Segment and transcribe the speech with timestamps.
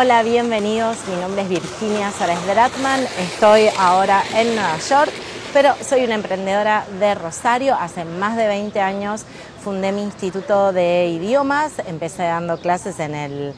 [0.00, 0.96] Hola, bienvenidos.
[1.08, 3.00] Mi nombre es Virginia Suárez Dratman.
[3.18, 5.10] Estoy ahora en Nueva York,
[5.52, 7.74] pero soy una emprendedora de Rosario.
[7.74, 9.24] Hace más de 20 años
[9.64, 11.80] fundé mi instituto de idiomas.
[11.84, 13.54] Empecé dando clases en el,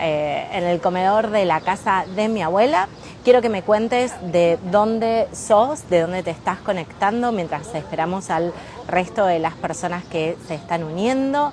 [0.00, 2.88] eh, en el comedor de la casa de mi abuela.
[3.22, 8.54] Quiero que me cuentes de dónde sos, de dónde te estás conectando mientras esperamos al
[8.88, 11.52] resto de las personas que se están uniendo.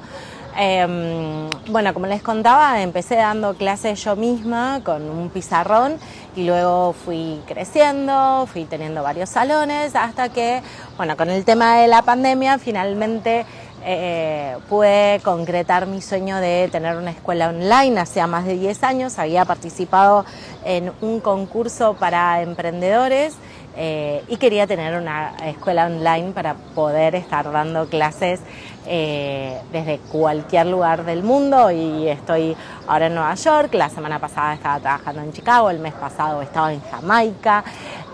[0.61, 5.95] Em, bueno, como les contaba, empecé dando clases yo misma con un pizarrón
[6.35, 10.61] y luego fui creciendo, fui teniendo varios salones hasta que,
[10.97, 13.45] bueno, con el tema de la pandemia finalmente
[13.85, 17.97] eh, pude concretar mi sueño de tener una escuela online.
[17.97, 20.25] Hace más de 10 años había participado
[20.65, 23.37] en un concurso para emprendedores
[23.77, 28.41] eh, y quería tener una escuela online para poder estar dando clases
[28.85, 32.55] eh, desde cualquier lugar del mundo y estoy
[32.87, 36.73] ahora en Nueva York, la semana pasada estaba trabajando en Chicago, el mes pasado estaba
[36.73, 37.63] en Jamaica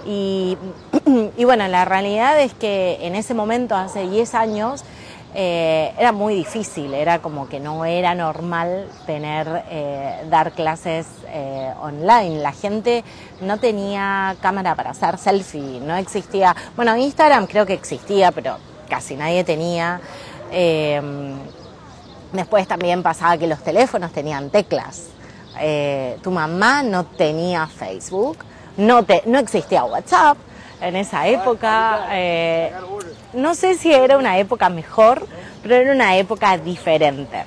[0.06, 0.58] y,
[1.44, 4.84] bueno, la realidad es que en ese momento, hace 10 años,
[5.34, 11.08] eh, era muy difícil, era como que no era normal tener, eh, dar clases
[11.82, 12.40] online.
[12.40, 13.04] La gente
[13.42, 18.58] no tenía cámara para hacer selfie, no existía, bueno, Instagram creo que existía, pero
[18.90, 20.00] casi nadie tenía.
[20.52, 21.36] Em,
[22.32, 25.08] después también pasaba que los teléfonos tenían teclas.
[25.60, 28.38] Eh, tu mamá no tenía Facebook,
[28.78, 30.38] no, te, no existía WhatsApp
[30.82, 32.08] en esa época.
[32.12, 32.72] Eh,
[33.34, 35.26] no sé si era una época mejor,
[35.62, 37.46] pero era una época diferente.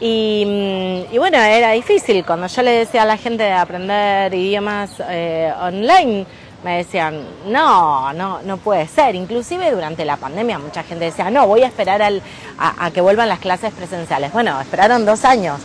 [0.00, 2.24] Y, mm, y, bueno, era difícil.
[2.24, 6.26] Cuando yo le decía a la gente de aprender idiomas eh, online,
[6.64, 9.14] me decían, no, no, no puede ser.
[9.14, 13.38] Inclusive durante la pandemia mucha gente decía, no, voy a esperar a, que vuelvan las
[13.38, 14.32] clases presenciales.
[14.32, 15.60] Bueno, esperaron dos años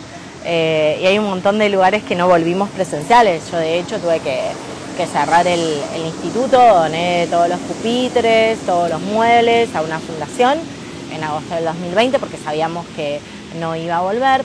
[0.46, 3.50] eh, y hay un montón de lugares que no volvimos presenciales.
[3.52, 4.52] Yo de hecho tuve que,
[5.12, 10.60] cerrar el, instituto, doné todos los pupitres, todos los muebles a una fundación
[11.12, 13.20] en agosto del 2020 porque sabíamos que
[13.60, 14.44] no iba a volver.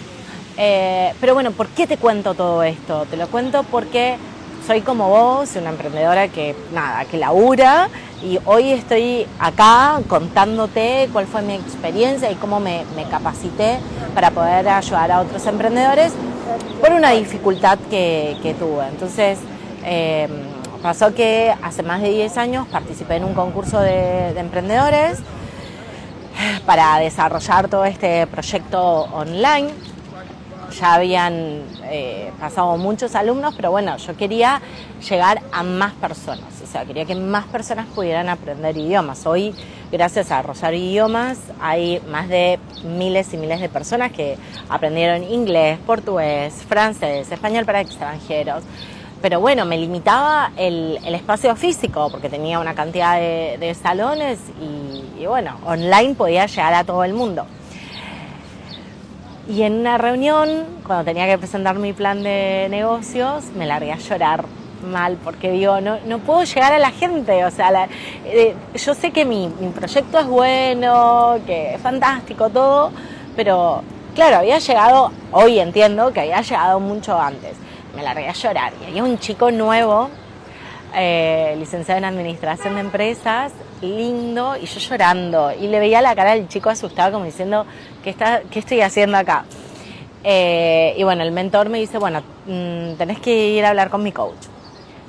[0.57, 3.07] Eh, pero bueno, ¿por qué te cuento todo esto?
[3.11, 4.17] Te lo cuento porque
[4.69, 7.89] soy como vos, una emprendedora que nada, que labura
[8.23, 13.79] y hoy estoy acá contándote cuál fue mi experiencia y cómo me, capacité
[14.15, 16.13] para poder ayudar a otros emprendedores
[16.83, 18.87] por una dificultad que, tuve.
[18.89, 19.39] Entonces,
[19.87, 20.31] em,
[20.83, 25.21] pasó que hace más de 10 años participé en un concurso de, de emprendedores
[26.67, 29.71] para desarrollar todo este proyecto online
[30.71, 34.61] ya habían eh, pasado muchos alumnos, pero bueno, yo quería
[35.09, 39.27] llegar a más personas, o sea, quería que más personas pudieran aprender idiomas.
[39.27, 39.55] Hoy,
[39.91, 44.37] gracias a Rosario Idiomas, hay más de miles y miles de personas que
[44.69, 48.65] aprendieron inglés, portugués, francés, español para extranjeros.
[49.21, 54.39] Pero bueno, me limitaba el, espacio físico porque tenía una cantidad de, salones
[55.19, 57.45] y bueno, online podía llegar a todo el mundo.
[59.49, 63.97] Y en una reunión, cuando tenía que presentar mi plan de negocios, me largué a
[63.97, 64.45] llorar
[64.83, 67.45] mal porque digo, no, no puedo llegar a la gente.
[67.47, 67.89] O sea,
[68.27, 72.93] eh, yo sé que mi, proyecto es bueno, que es fantástico todo,
[73.37, 73.83] pero
[74.15, 77.57] claro, había llegado, hoy entiendo que había llegado mucho antes.
[77.97, 80.11] Me largué a llorar y había un chico nuevo,
[80.95, 85.53] eh, licenciado en Administración de Empresas, lindo y yo llorando.
[85.53, 87.67] Y le veía la cara del chico asustado como diciendo,
[88.03, 89.45] ¿qué, está, qué estoy haciendo acá?
[90.25, 94.03] Eh, y bueno, el mentor me dice, bueno, mm, tenés que ir a hablar con
[94.03, 94.47] mi coach.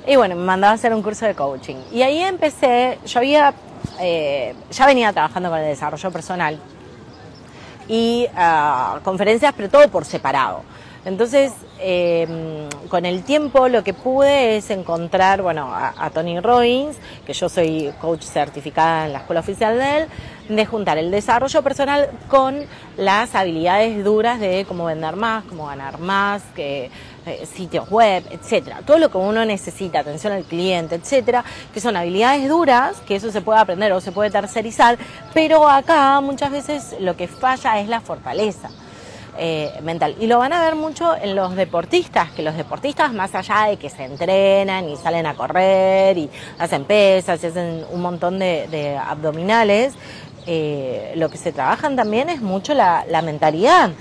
[0.06, 1.76] Y bueno, me mandaba a hacer un curso de coaching.
[1.92, 3.54] Y ahí empecé, yo había,
[4.00, 6.58] eh, ya venía trabajando con el desarrollo personal
[7.88, 10.62] y uh, conferencias, pero todo por separado.
[11.04, 16.96] Entonces, em, con el tiempo lo que pude es encontrar, bueno, a, Tony Robbins,
[17.26, 20.08] que yo soy coach certificada en la escuela oficial de él,
[20.48, 22.64] de juntar el desarrollo personal con
[22.96, 26.90] las habilidades duras de cómo vender más, cómo ganar más, que,
[27.26, 28.80] eh, sitios web, etcétera.
[28.86, 33.30] Todo lo que uno necesita, atención al cliente, etcétera, que son habilidades duras, que eso
[33.30, 34.98] se puede aprender o se puede tercerizar,
[35.34, 38.70] pero acá muchas veces lo que falla es la fortaleza.
[39.42, 40.16] Eh, mental.
[40.20, 43.78] Y lo van a ver mucho en los deportistas, que los deportistas, más allá de
[43.78, 46.28] que se entrenan y salen a correr y
[46.58, 49.94] hacen pesas y hacen un montón de, abdominales,
[50.46, 53.92] eh, lo que se trabajan también es mucho la, mentalidad.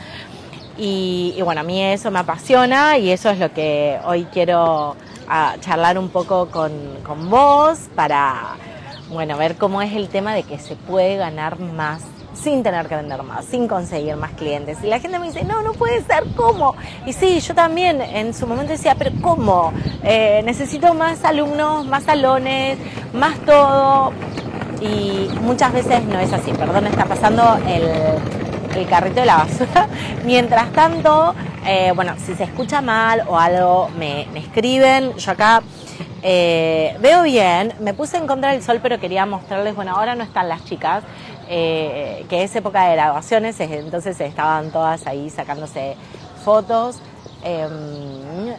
[0.78, 4.98] Y, bueno, a mí eso me apasiona y eso es lo que hoy quiero
[5.30, 6.74] ah, charlar un poco con,
[7.06, 8.58] con vos para,
[9.10, 12.02] bueno, ver cómo es el tema de que se puede ganar más
[12.42, 14.78] sin tener que vender más, sin conseguir más clientes.
[14.84, 16.76] Y la gente me dice, no, no puede ser, ¿cómo?
[17.06, 19.74] Y sí, yo también en su momento decía, pero ¿cómo?
[20.04, 22.78] Eh, necesito más alumnos, más salones,
[23.14, 24.14] más todo.
[24.82, 27.84] Y muchas veces no es así, perdón, está pasando el,
[28.78, 29.88] el carrito de la basura.
[30.26, 35.14] Mientras tanto, eh, bueno, si se escucha mal o algo, me, escriben.
[35.18, 35.62] Yo acá
[36.22, 40.24] eh, veo bien, me puse en contra del sol, pero quería mostrarles, bueno, ahora no
[40.24, 41.04] están las chicas,
[41.52, 45.96] eh, que es época de graduaciones, entonces estaban todas ahí sacándose
[46.46, 46.98] fotos.
[47.44, 48.54] Em,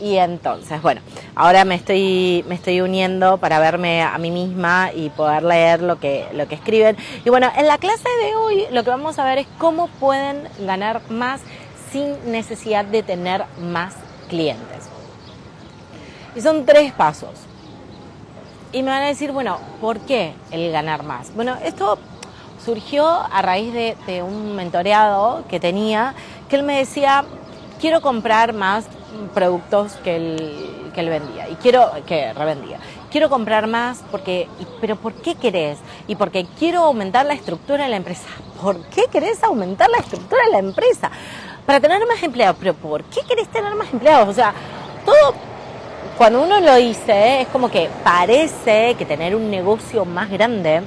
[0.00, 1.00] y entonces, bueno,
[1.34, 5.98] ahora me estoy, me estoy uniendo para verme a mí misma y poder leer lo
[5.98, 6.96] que, lo que escriben.
[7.24, 10.48] Y bueno, en la clase de hoy lo que vamos a ver es cómo pueden
[10.60, 11.40] ganar más
[11.90, 13.94] sin necesidad de tener más
[14.28, 14.88] clientes.
[16.36, 17.47] Y son tres pasos.
[18.72, 21.34] Y me van a decir, bueno, ¿por qué el ganar más?
[21.34, 21.98] Bueno, esto
[22.62, 26.14] surgió a raíz de, un mentoreado que tenía,
[26.50, 27.24] que él me decía,
[27.80, 28.84] quiero comprar más
[29.32, 32.78] productos que él, que él vendía y quiero que revendía.
[33.10, 34.48] Quiero comprar más porque,
[34.82, 35.78] pero ¿por qué querés?
[36.06, 38.28] Y porque quiero aumentar la estructura de la empresa.
[38.60, 41.10] ¿Por qué querés aumentar la estructura de la empresa?
[41.64, 42.58] Para tener más empleados.
[42.58, 44.28] Pero ¿por qué querés tener más empleados?
[44.28, 44.52] O sea,
[45.06, 45.34] todo
[46.18, 50.82] cuando uno lo dice, es como que parece que tener un negocio más grande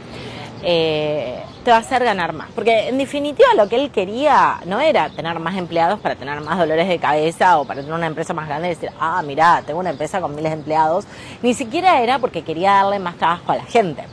[0.61, 2.49] eh, te va a hacer ganar más.
[2.53, 6.57] Porque en definitiva lo que él quería no era tener más empleados para tener más
[6.57, 9.79] dolores de cabeza o para tener una empresa más grande y decir, ah, mira, tengo
[9.79, 11.05] una empresa con miles de empleados.
[11.41, 14.03] Ni siquiera era porque quería darle más trabajo a la gente.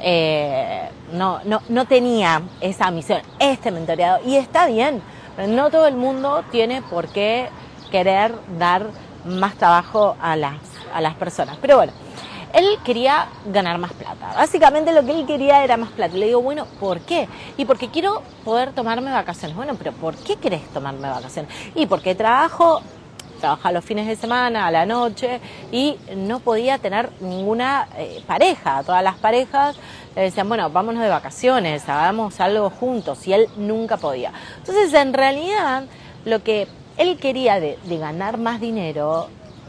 [0.00, 4.20] Eh, no, no, no tenía esa misión, este mentoreado.
[4.24, 5.02] Y está bien,
[5.34, 7.48] pero no todo el mundo tiene por qué
[7.90, 8.86] querer dar
[9.24, 10.56] más trabajo a las,
[10.94, 11.56] a las personas.
[11.60, 11.92] Pero bueno,
[12.52, 14.32] él quería ganar más plata.
[14.34, 16.16] Básicamente lo que él quería era más plata.
[16.16, 17.28] Le digo, bueno, ¿por qué?
[17.56, 19.56] Y porque quiero poder tomarme vacaciones.
[19.56, 21.52] Bueno, pero ¿por qué querés tomarme vacaciones?
[21.74, 22.82] Y porque trabajo,
[23.40, 25.40] trabaja los fines de semana, a la noche,
[25.70, 28.82] y no podía tener ninguna eh, pareja.
[28.82, 29.76] Todas las parejas
[30.16, 34.32] le decían, bueno, vámonos de vacaciones, hagamos algo juntos, y él nunca podía.
[34.58, 35.84] Entonces, en realidad,
[36.24, 36.66] lo que
[37.00, 39.28] él quería de, ganar más dinero,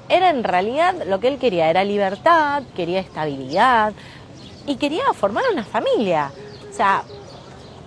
[0.10, 3.94] era en realidad lo que él quería, era libertad, quería estabilidad
[4.68, 6.30] y quería formar una familia.
[6.70, 7.04] O sea,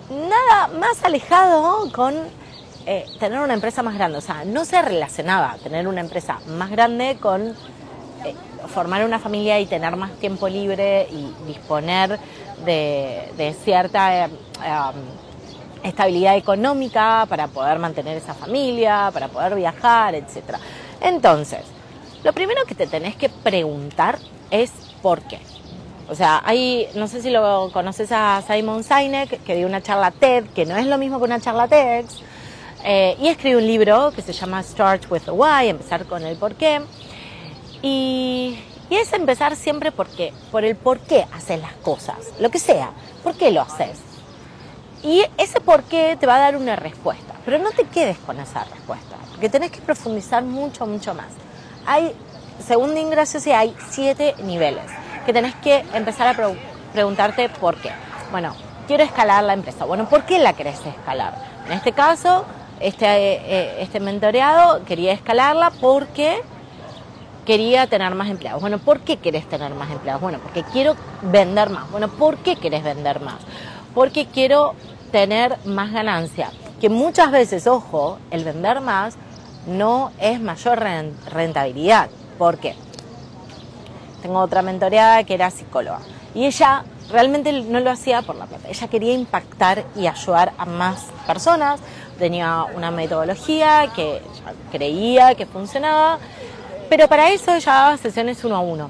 [0.09, 2.15] nada más alejado con
[2.87, 4.17] eh, tener una empresa más grande.
[4.17, 8.35] O sea, no se relacionaba tener una empresa más grande con eh,
[8.67, 12.19] formar una familia y tener más tiempo libre y disponer
[12.65, 14.25] de, cierta...
[14.25, 14.29] Eh,
[15.85, 20.57] estabilidad económica para poder mantener esa familia, para poder viajar, etc.
[21.01, 21.61] Entonces,
[22.23, 24.17] lo primero que te tenés que preguntar
[24.49, 24.71] es
[25.01, 25.39] por qué.
[26.07, 30.11] O sea, hay, no sé si lo conoces a Simon Sinek, que dio una charla
[30.11, 32.21] TED, que no es lo mismo que una charla TEDx,
[32.83, 36.35] eh, y escribió un libro que se llama Start with the Why, empezar con el
[36.37, 36.81] por qué.
[37.81, 38.59] Y,
[38.89, 42.91] y es empezar siempre porque, por el por qué haces las cosas, lo que sea,
[43.23, 44.14] por qué lo haces.
[45.05, 48.39] Y ese por qué te va a dar una respuesta, pero no te quedes con
[48.39, 51.27] esa respuesta, porque tenés que profundizar mucho, mucho más.
[51.85, 52.11] Hay,
[52.65, 54.85] según Ingracio, hay siete niveles
[55.27, 56.55] que tenés que empezar a
[56.91, 57.91] preguntarte por qué.
[58.31, 58.55] Bueno,
[58.87, 59.85] quiero escalar la empresa.
[59.85, 61.35] Bueno, ¿por qué la querés escalar?
[61.67, 62.43] En este caso,
[62.79, 66.41] este, eh, este mentoreado quería escalarla porque
[67.45, 68.59] quería tener más empleados.
[68.59, 70.19] Bueno, ¿por qué querés tener más empleados?
[70.19, 71.91] Bueno, porque quiero vender más.
[71.91, 73.37] Bueno, ¿por qué querés vender más?
[73.93, 74.73] Porque quiero
[75.15, 76.51] tener más ganancia.
[76.81, 79.15] Que muchas veces, ojo, el vender más
[79.65, 80.77] no es mayor
[81.31, 82.09] rentabilidad.
[82.37, 82.75] ¿Por qué?
[84.21, 86.01] Tengo otra mentoreada que era psicóloga
[86.33, 88.67] y ella realmente no lo hacía por la plata.
[88.67, 91.79] Ella quería impactar y ayudar a más personas.
[92.19, 94.21] Tenía una metodología que
[94.69, 96.19] creía que funcionaba,
[96.89, 98.89] pero para eso ella daba sesiones uno a uno.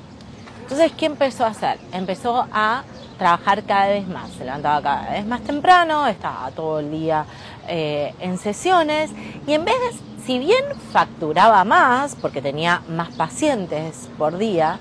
[0.64, 1.78] Entonces, ¿qué empezó a hacer?
[1.92, 2.84] Empezó a
[3.18, 4.30] trabajar cada vez más.
[4.32, 7.26] Se levantaba cada vez más temprano, estaba todo el día
[7.68, 9.12] eh, en sesiones
[9.48, 14.80] y en vez de, si bien facturaba más, porque tenía más pacientes por día,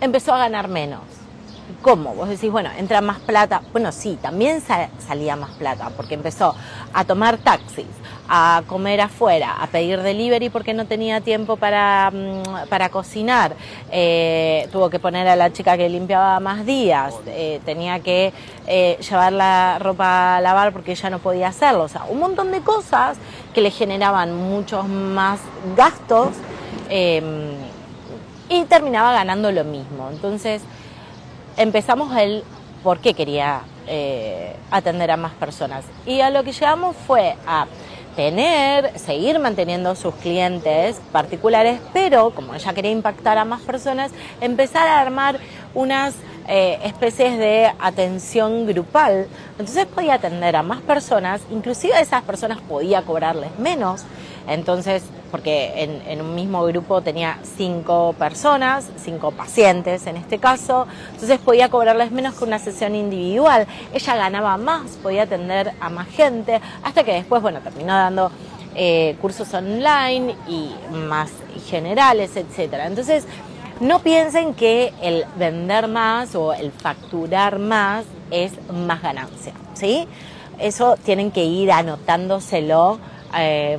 [0.00, 1.19] empezó a ganar menos.
[1.82, 2.14] ¿Cómo?
[2.14, 3.62] Vos decís, bueno, entra más plata.
[3.72, 4.62] Bueno, sí, también
[4.98, 6.54] salía más plata, porque empezó
[6.92, 7.86] a tomar taxis,
[8.28, 13.54] a comer afuera, a pedir delivery porque no tenía tiempo para, mm, para cocinar,
[13.90, 18.34] eh, tuvo que poner a la chica que limpiaba más días, eh, tenía que
[18.66, 22.52] eh, llevar la ropa a lavar porque ella no podía hacerlo, o sea, un montón
[22.52, 23.16] de cosas
[23.54, 25.40] que le generaban muchos más
[25.76, 26.28] gastos
[26.90, 27.52] em,
[28.48, 30.08] y terminaba ganando lo mismo.
[30.12, 30.62] Entonces
[31.56, 32.44] empezamos el
[32.82, 35.84] por qué quería eh, atender a más personas.
[36.06, 37.66] Y a lo que llegamos fue a
[38.16, 44.88] tener, seguir manteniendo sus clientes particulares, pero como ella quería impactar a más personas, empezar
[44.88, 45.38] a armar
[45.74, 46.14] unas
[46.48, 49.28] eh, especies de atención grupal.
[49.52, 54.04] Entonces podía atender a más personas, inclusive a esas personas podía cobrarles menos.
[54.50, 61.38] Entonces, porque en, un mismo grupo tenía cinco personas, cinco pacientes en este caso, entonces
[61.38, 63.68] podía cobrarles menos que una sesión individual.
[63.94, 68.32] Ella ganaba más, podía atender a más gente, hasta que después, bueno, terminó dando
[68.74, 71.30] eh, cursos online y más
[71.68, 72.88] generales, etcétera.
[72.88, 73.26] Entonces,
[73.78, 80.08] no piensen que el vender más o el facturar más es más ganancia, ¿sí?
[80.58, 82.98] Eso tienen que ir anotándoselo
[83.38, 83.78] eh,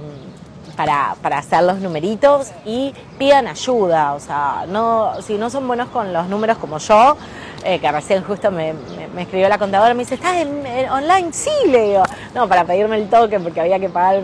[0.76, 6.12] para, hacer los numeritos y pidan ayuda, o sea, no, si no son buenos con
[6.14, 7.18] los números como yo,
[7.64, 8.74] eh, que recién justo me,
[9.18, 11.32] escribió la contadora, me dice, ¿estás en, online?
[11.32, 14.22] Sí, le digo, no, para pedirme el toque porque había que pagar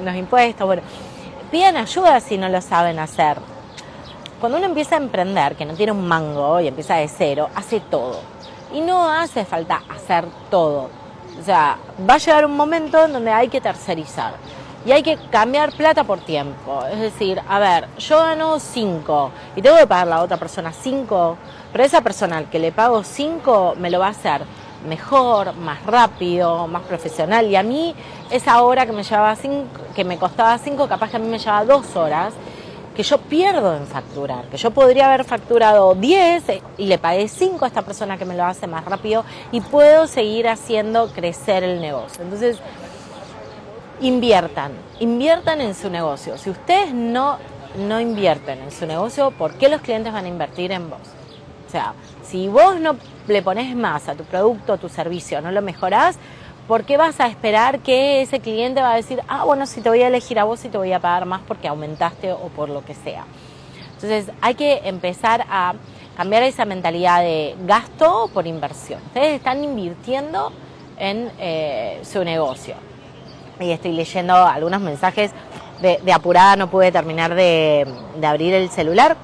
[0.00, 0.82] unos impuestos, bueno,
[1.50, 3.38] pidan ayuda si no lo saben hacer
[4.42, 7.78] cuando uno empieza a emprender, que no tiene un mango y empieza de cero, hace
[7.78, 8.18] todo.
[8.74, 10.90] Y no hace falta hacer todo.
[11.40, 11.78] O sea,
[12.10, 14.34] va a llegar un momento en donde hay que tercerizar.
[14.84, 16.84] Y hay que cambiar plata por tiempo.
[16.92, 21.36] Es decir, a ver, yo gano 5 y tengo que pagar la otra persona 5,
[21.70, 24.42] pero esa persona al que le pago 5 me lo va a hacer
[24.88, 27.46] mejor, más rápido, más profesional.
[27.46, 27.94] Y a mí
[28.30, 31.38] esa hora que me llevaba cinco, que me costaba 5, capaz que a mí me
[31.38, 32.34] llevaba 2 horas
[32.94, 36.44] que yo pierdo en facturar, que yo podría haber facturado 10
[36.76, 40.06] y le pagué 5 a esta persona que me lo hace más rápido y puedo
[40.06, 42.22] seguir haciendo crecer el negocio.
[42.22, 42.58] Entonces,
[44.00, 46.38] inviertan, inviertan en su negocio.
[46.38, 47.38] Si ustedes no,
[47.76, 51.00] no invierten en su negocio, ¿por qué los clientes van a invertir en vos?
[51.66, 52.96] O sea, si vos no
[53.28, 56.18] le pones más a tu producto, a tu servicio, no lo mejorás,
[56.68, 59.88] ¿por qué vas a esperar que ese cliente va a decir, ah, bueno, si te
[59.88, 62.68] voy a elegir a vos y te voy a pagar más porque aumentaste o por
[62.68, 63.24] lo que sea?
[63.94, 65.74] Entonces hay que empezar a
[66.16, 69.00] cambiar esa mentalidad de gasto por inversión.
[69.06, 70.52] Ustedes están invirtiendo
[70.98, 72.74] en eh, su negocio.
[73.62, 75.30] Y estoy leyendo algunos mensajes
[75.80, 77.86] de, apurada, no pude terminar de,
[78.22, 79.16] abrir el celular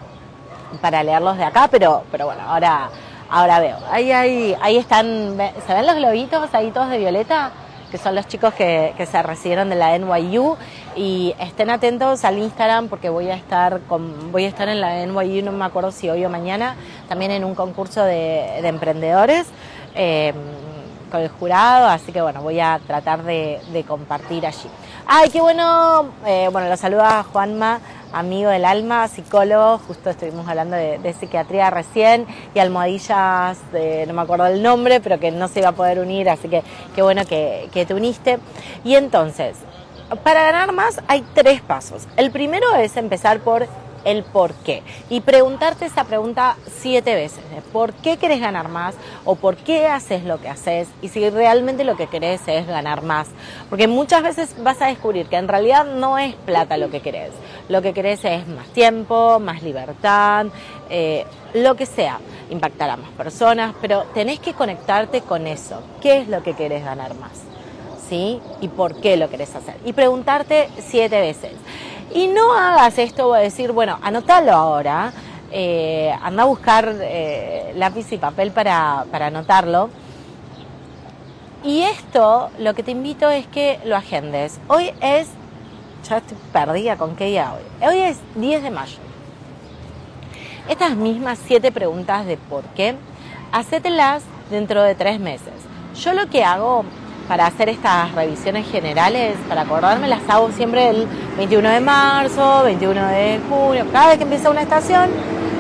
[0.81, 2.91] para leerlos de acá, pero, pero bueno, ahora
[3.31, 7.53] Ahora veo, ahí, ahí, ahí están, ¿se ven los globitos ahí todos de violeta?
[7.91, 10.57] Que son los chicos que, se recibieron de la NYU
[10.97, 15.05] y estén atentos al Instagram porque voy a estar con, voy a estar en la
[15.05, 16.77] NYU, no me acuerdo si hoy o mañana,
[17.07, 19.47] también en un concurso de, emprendedores.
[19.95, 20.33] Eh,
[21.09, 24.69] con el jurado, así que bueno, voy a tratar de, compartir allí.
[25.07, 27.81] Ay, qué bueno, eh, bueno, lo saluda Juanma
[28.13, 33.59] amigo del alma, psicólogo, justo estuvimos hablando de, psiquiatría recién y almohadillas,
[34.07, 36.63] no me acuerdo el nombre, pero que no se iba a poder unir, así que
[36.95, 38.39] qué bueno que te uniste.
[38.83, 39.57] Y entonces,
[40.23, 42.09] para ganar más hay tres pasos.
[42.17, 43.67] El primero es empezar por
[44.05, 44.83] el por qué.
[45.11, 47.45] Y preguntarte esa pregunta siete veces.
[47.73, 48.95] ¿Por qué querés ganar más?
[49.25, 50.89] ¿O por qué haces lo que haces?
[51.03, 53.29] Y si realmente lo que querés es ganar más.
[53.69, 57.31] Porque muchas veces vas a descubrir que en realidad no es plata lo que querés.
[57.69, 60.47] Lo que querés es más tiempo, más libertad,
[60.91, 61.25] eh,
[61.55, 62.19] lo que sea.
[62.51, 65.83] Impactar a más personas, pero tenés que conectarte con eso.
[66.01, 67.33] ¿Qué es lo que querés ganar más?
[68.09, 68.41] ¿Sí?
[68.63, 69.77] ¿Y por qué lo querés hacer?
[69.85, 71.53] Y preguntarte siete veces.
[72.15, 75.13] Y no hagas esto, a decir, bueno, anótalo ahora,
[75.51, 79.91] eh, anda a buscar eh, lápiz y papel para, para anotarlo.
[81.65, 84.61] Y esto, lo que te invito es que lo agendes.
[84.69, 85.29] Hoy es,
[86.09, 87.89] ya estoy perdida con qué día hoy.
[87.89, 88.99] Hoy es 10 de mayo.
[90.69, 92.95] Estas mismas siete preguntas de por qué,
[93.53, 95.55] hacételas dentro de tres meses.
[95.99, 96.85] Yo lo que hago
[97.29, 101.07] para hacer estas revisiones generales, para acordarme, las hago siempre el
[101.37, 105.11] 21 de marzo, 21 de junio, cada vez que empieza una estación,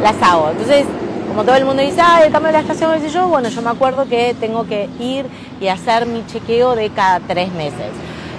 [0.03, 0.51] las hago.
[0.51, 0.87] Entonces,
[1.29, 3.61] como todo el mundo dice, ah, el cambio de la estación, qué yo, bueno, yo
[3.61, 5.27] me acuerdo que tengo que ir
[5.61, 7.93] y hacer mi chequeo de cada tres meses.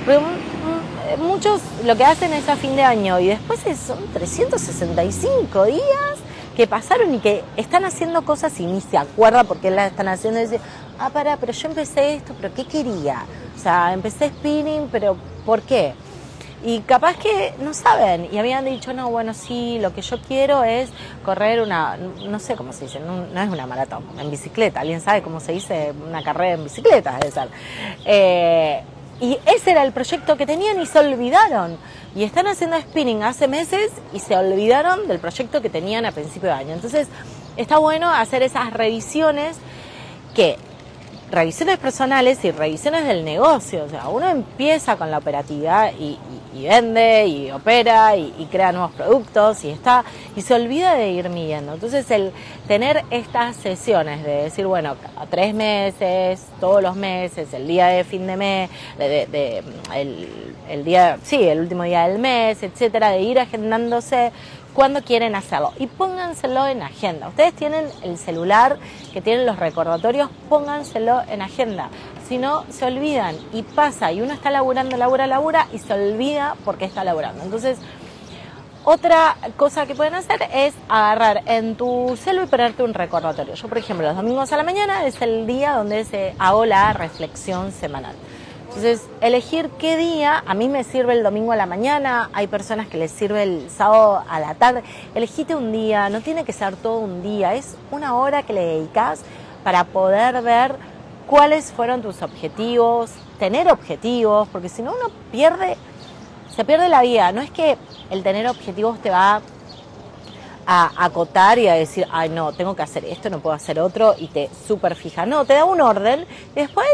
[0.05, 3.99] Pero mm, mm, muchos lo que hacen es a fin de año y después son
[4.11, 5.79] 365 días
[6.59, 10.09] que pasaron y que están haciendo cosas y ni se acuerda por qué las están
[10.09, 10.59] haciendo y dice,
[10.99, 13.23] ah, para, pero yo empecé esto, pero ¿qué quería?
[13.55, 15.93] O sea, empecé spinning, pero ¿por qué?
[16.61, 20.65] Y capaz que no saben, y habían dicho, no, bueno, sí, lo que yo quiero
[20.65, 20.89] es
[21.23, 25.21] correr una, no sé cómo se dice, no, es una maratón, en bicicleta, alguien sabe
[25.21, 27.47] cómo se dice una carrera en bicicleta, debe ser.
[28.03, 28.83] Eh,
[29.21, 31.77] y ese era el proyecto que tenían y se olvidaron.
[32.15, 36.49] Y están haciendo spinning hace meses y se olvidaron del proyecto que tenían a principio
[36.49, 36.73] de año.
[36.73, 37.07] Entonces,
[37.57, 39.57] está bueno hacer esas revisiones
[40.33, 40.57] que
[41.31, 43.83] revisiones personales y revisiones del negocio.
[43.83, 46.17] O sea, uno empieza con la operatividad y,
[46.53, 50.03] vende y opera y, crea nuevos productos y está
[50.35, 51.73] y se olvida de ir midiendo.
[51.73, 52.31] Entonces, el
[52.67, 58.03] tener estas sesiones de decir, bueno, a tres meses, todos los meses, el día de
[58.03, 59.63] fin de mes, de,
[60.69, 64.31] el, día, sí, el último día del mes, etcétera, de ir agendándose
[64.79, 65.73] cuando quieren hacerlo.
[65.77, 67.27] Y pónganselo en agenda.
[67.27, 68.77] Ustedes tienen el celular
[69.11, 71.89] que tienen los recordatorios, pónganselo en agenda.
[72.29, 74.13] Si no, se olvidan y pasa.
[74.13, 77.43] Y uno está laburando, labura, labura y se olvida porque está laburando.
[77.43, 77.77] Entonces,
[78.85, 83.55] otra cosa que pueden hacer es agarrar en tu celular y ponerte un recordatorio.
[83.55, 86.93] Yo, por ejemplo, los domingos a la mañana es el día donde se hago la
[86.93, 88.15] reflexión semanal.
[88.69, 92.87] Entonces, elegir qué día, a mí me sirve el domingo a la mañana, hay personas
[92.87, 94.83] que les sirve el sábado a la tarde.
[95.15, 98.61] Elegite un día, no tiene que ser todo un día, es una hora que le
[98.61, 99.21] dedicas
[99.63, 100.75] para poder ver
[101.25, 103.09] cuáles fueron tus objetivos,
[103.39, 105.75] tener objetivos, porque si no uno pierde,
[106.55, 107.31] se pierde la vida.
[107.31, 107.75] No es que
[108.11, 109.41] el tener objetivos te va
[110.67, 114.13] a acotar y a decir, ay no, tengo que hacer esto, no puedo hacer otro,
[114.15, 115.25] y te super fija.
[115.25, 116.87] No, te da un orden después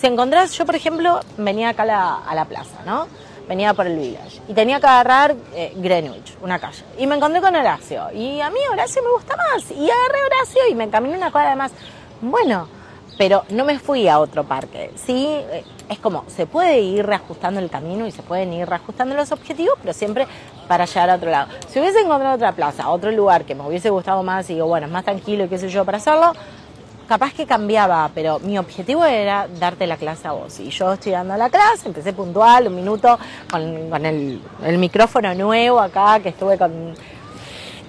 [0.00, 3.06] si encontrás, yo por ejemplo venía acá a la, plaza, ¿no?
[3.46, 6.84] Venía por el Village y tenía que agarrar eh, Greenwich, una calle.
[6.98, 8.10] Y me encontré con Horacio.
[8.14, 9.70] Y a mí Horacio me gusta más.
[9.70, 11.72] Y agarré Horacio y me encaminé una cuadra más.
[12.22, 12.68] Bueno,
[13.18, 14.92] pero no me fui a otro parque.
[14.94, 19.14] Sí, eh, es como, se puede ir reajustando el camino y se pueden ir reajustando
[19.14, 20.26] los objetivos, pero siempre
[20.68, 21.48] para llegar a otro lado.
[21.68, 24.86] Si hubiese encontrado otra plaza, otro lugar que me hubiese gustado más y digo, bueno,
[24.86, 26.32] es más tranquilo y qué sé yo para hacerlo,
[27.10, 30.60] capaz que cambiaba, pero mi objetivo era darte la clase a vos.
[30.60, 33.18] Y yo estoy dando la clase, empecé puntual, un minuto,
[33.50, 34.40] con, el,
[34.78, 36.94] micrófono nuevo acá, que estuve con...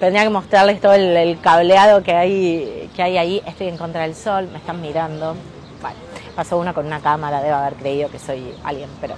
[0.00, 3.42] Tendría que mostrarles todo el, cableado que hay, que hay ahí.
[3.46, 5.36] Estoy en contra del sol, me están mirando.
[5.80, 5.98] Bueno,
[6.34, 9.14] pasó uno con una cámara, debe haber creído que soy alguien, pero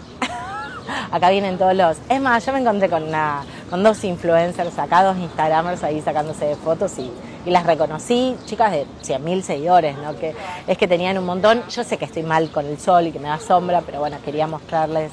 [1.13, 1.97] acá vienen todos los...
[2.11, 6.57] Es más, yo me encontré con, una, con dos influencers acá, dos Instagramers ahí sacándose
[6.57, 7.11] fotos y
[7.47, 10.17] y las reconocí, chicas de 100.000 seguidores, ¿no?
[10.17, 10.35] que
[10.67, 11.63] es que tenían un montón.
[11.69, 14.17] Yo sé que estoy mal con el sol y que me da sombra, pero bueno,
[14.25, 15.13] quería mostrarles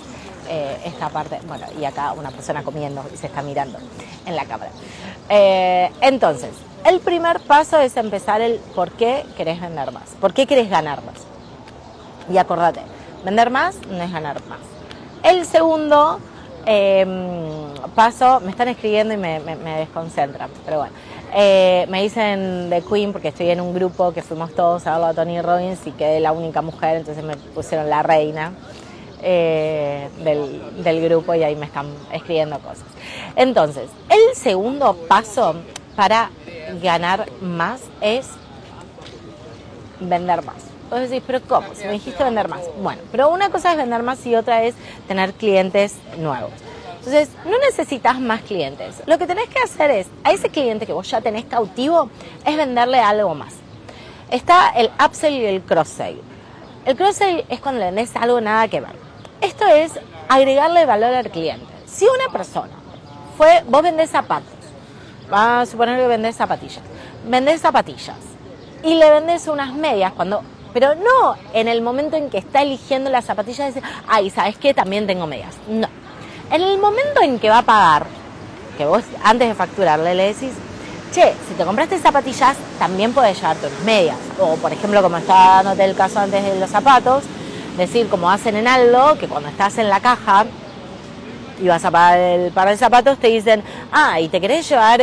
[0.49, 1.39] eh, esta parte.
[1.47, 3.79] Bueno, y acá una persona comiendo y se está mirando
[4.25, 4.71] en la cámara.
[5.29, 6.51] Eh, entonces,
[6.85, 11.03] el primer paso es empezar el por qué querés vender más, por qué querés ganar
[11.03, 11.15] más.
[12.31, 12.81] Y acordate,
[13.25, 14.59] vender más no es ganar más.
[15.23, 16.19] El segundo
[16.65, 17.09] em,
[17.93, 20.93] paso, me están escribiendo y me, me desconcentran, pero bueno.
[21.33, 25.05] Eh, me dicen de Queen porque estoy en un grupo que fuimos todos a verlo
[25.07, 28.51] a Tony Robbins y quedé la única mujer, entonces me pusieron la reina
[29.21, 32.83] eh, del, grupo y ahí me están escribiendo cosas.
[33.37, 35.55] Entonces, el segundo paso
[35.95, 36.31] para
[36.81, 38.27] ganar más es
[40.01, 40.57] vender más.
[40.89, 41.67] Vos decís, pero ¿cómo?
[41.73, 42.63] Si me dijiste vender más.
[42.81, 44.75] Bueno, pero una cosa es vender más y otra es
[45.07, 46.51] tener clientes nuevos.
[47.03, 49.01] Entonces, no necesitas más clientes.
[49.07, 52.11] Lo que tenés que hacer es, a ese cliente que vos ya tenés cautivo,
[52.45, 53.55] es venderle algo más.
[54.29, 56.21] Está el upsell y el cross-sell.
[56.85, 58.95] El cross-sell es cuando le vendés algo nada que ver.
[59.41, 59.93] Esto es
[60.29, 61.65] agregarle valor al cliente.
[61.87, 62.69] Si una persona
[63.35, 64.53] fue, vos vendés zapatos,
[65.27, 66.83] vamos a suponer que vendés zapatillas,
[67.27, 68.17] vendés zapatillas
[68.83, 73.09] y le vendés unas medias cuando pero no en el momento en que está eligiendo
[73.09, 74.73] las zapatillas, dice, ay, ¿sabes qué?
[74.73, 75.55] También tengo medias.
[75.67, 75.87] No.
[76.51, 78.07] En el momento en que va a pagar,
[78.77, 80.51] que vos antes de facturarle le decís,
[81.13, 84.17] che, si te compraste zapatillas, también puedes llevarte unas medias.
[84.37, 87.23] O, por ejemplo, como estaba dándote el caso antes de los zapatos,
[87.77, 90.45] decir, como hacen en Aldo, que cuando estás en la caja
[91.61, 94.99] y vas a pagar el par de zapatos, te dicen, ah, ¿y te querés llevar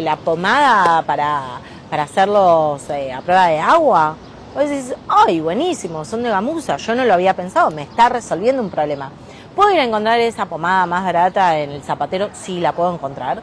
[0.00, 4.16] la pomada para, para hacerlos eh, a prueba de agua?
[4.54, 8.62] Vos decís, ay, buenísimo, son de gamuza, yo no lo había pensado, me está resolviendo
[8.62, 9.10] un problema.
[9.56, 12.28] ¿Puedo ir a encontrar esa pomada más barata en el zapatero?
[12.34, 13.42] Sí, la puedo encontrar.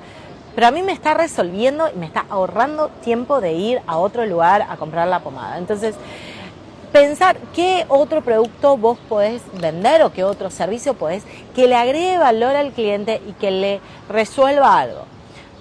[0.54, 4.24] Pero a mí me está resolviendo y me está ahorrando tiempo de ir a otro
[4.28, 5.58] lugar a comprar la pomada.
[5.58, 5.96] Entonces,
[6.92, 11.24] pensar qué otro producto vos podés vender o qué otro servicio podés
[11.56, 15.06] que le agregue valor al cliente y que le resuelva algo.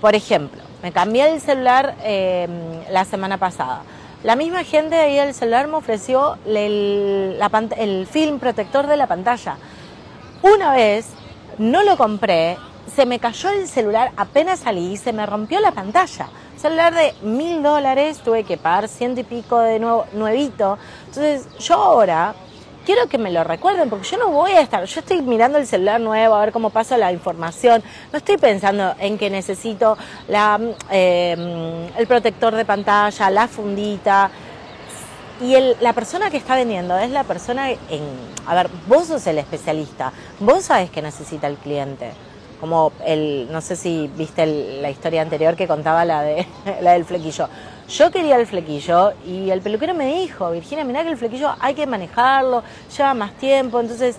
[0.03, 2.51] Por ejemplo, me cambié el celular em,
[2.91, 3.85] la semana pasada.
[4.23, 9.57] La misma gente ahí del celular me ofreció el film protector de la pantalla.
[10.43, 11.07] Una vez
[11.59, 12.59] no lo compré,
[12.93, 16.29] se me cayó el celular apenas salí y se me rompió la pantalla.
[16.57, 20.79] celular de mil dólares, tuve que pagar ciento y pico de nuevo, nuevito.
[21.07, 22.35] Entonces yo ahora
[22.85, 25.67] quiero que me lo recuerden porque yo no voy a estar, yo estoy mirando el
[25.67, 30.59] celular nuevo a ver cómo pasa la información, no estoy pensando en que necesito la,
[30.91, 34.29] eh, el protector de pantalla, la fundita
[35.43, 38.03] y el, la persona que está vendiendo es la persona en...
[38.47, 42.11] A ver, vos sos el especialista, vos sabes que necesita el cliente.
[42.61, 44.47] Como el, no sé si viste
[44.81, 46.47] la historia anterior que contaba la, de,
[46.81, 47.49] la del flequillo.
[47.89, 51.75] Yo quería el flequillo y el peluquero me dijo, Virginia, mirá que el flequillo hay
[51.75, 52.63] que manejarlo,
[52.97, 54.17] lleva más tiempo, entonces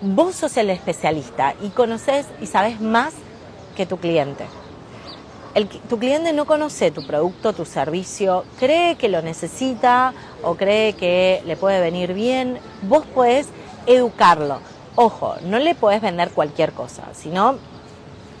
[0.00, 3.12] vos sos el especialista y conoces y sabes más
[3.76, 4.46] que tu cliente.
[5.58, 10.92] El, tu cliente no conoce tu producto, tu servicio, cree que lo necesita o cree
[10.92, 12.60] que le puede venir bien.
[12.82, 13.48] Vos podés
[13.84, 14.60] educarlo.
[14.94, 17.56] Ojo, no le podés vender cualquier cosa, sino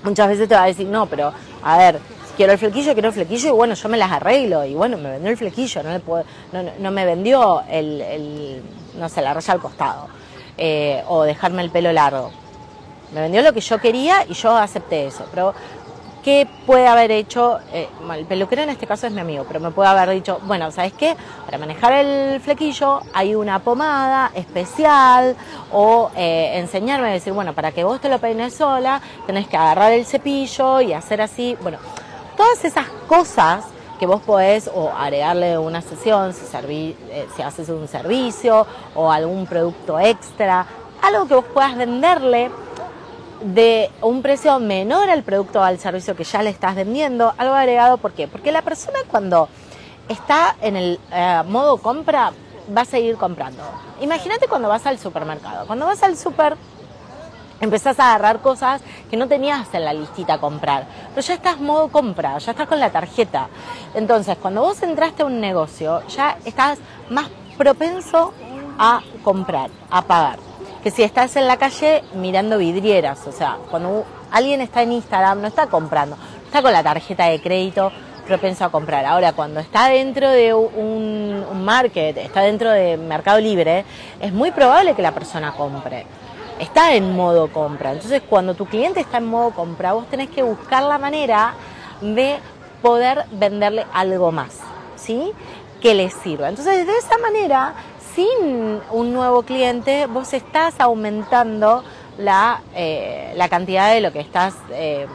[0.04, 1.32] muchas veces te va a decir, no, pero
[1.64, 1.98] a ver,
[2.36, 5.10] quiero el flequillo, quiero el flequillo y bueno, yo me las arreglo y bueno, me
[5.10, 6.22] vendió el flequillo, no, le puedo,
[6.78, 8.62] no, me vendió el,
[8.96, 10.06] no sé, la raya al costado
[10.56, 12.30] eh, o dejarme el pelo largo.
[13.12, 15.54] Me vendió lo que yo quería y yo acepté eso, pero
[16.22, 17.58] ¿qué puede haber hecho?
[17.72, 20.70] Eh, el peluquero en este caso es mi amigo, pero me puede haber dicho, bueno,
[20.70, 21.16] ¿sabes qué?
[21.44, 25.36] Para manejar el flequillo hay una pomada especial
[25.72, 29.56] o eh, enseñarme a decir, bueno, para que vos te lo peines sola, tenés que
[29.56, 31.78] agarrar el cepillo y hacer así, bueno,
[32.36, 33.64] todas esas cosas
[33.98, 39.46] que vos podés o agregarle una sesión, si, eh, si haces un servicio o algún
[39.46, 40.64] producto extra,
[41.02, 42.50] algo que vos puedas venderle
[43.40, 47.54] de un precio menor al producto o al servicio que ya le estás vendiendo, algo
[47.54, 48.28] agregado, ¿por qué?
[48.28, 49.48] Porque la persona cuando
[50.08, 52.32] está en el eh, modo compra
[52.76, 53.62] va a seguir comprando.
[54.00, 55.66] Imagínate cuando vas al supermercado.
[55.66, 56.56] Cuando vas al super
[57.60, 61.58] empezás a agarrar cosas que no tenías en la listita a comprar, pero ya estás
[61.58, 63.48] modo compra, ya estás con la tarjeta.
[63.94, 66.78] Entonces, cuando vos entraste a un negocio, ya estás
[67.10, 68.32] más propenso
[68.78, 70.47] a comprar, a pagar
[70.82, 75.40] que si estás en la calle mirando vidrieras, o sea, cuando alguien está en Instagram
[75.40, 77.92] no está comprando, está con la tarjeta de crédito
[78.28, 79.04] propenso a comprar.
[79.06, 83.84] Ahora, cuando está dentro de un, market, está dentro de Mercado Libre,
[84.20, 86.06] es muy probable que la persona compre.
[86.60, 87.92] Está en modo compra.
[87.92, 91.54] Entonces, cuando tu cliente está en modo compra, vos tenés que buscar la manera
[92.00, 92.36] de
[92.82, 94.58] poder venderle algo más,
[94.96, 95.32] ¿sí?
[95.80, 96.48] Que le sirva.
[96.48, 97.74] Entonces, de esa manera
[98.18, 101.84] sin un nuevo cliente vos estás aumentando
[102.18, 105.06] la, eh, la cantidad de lo que estás eh,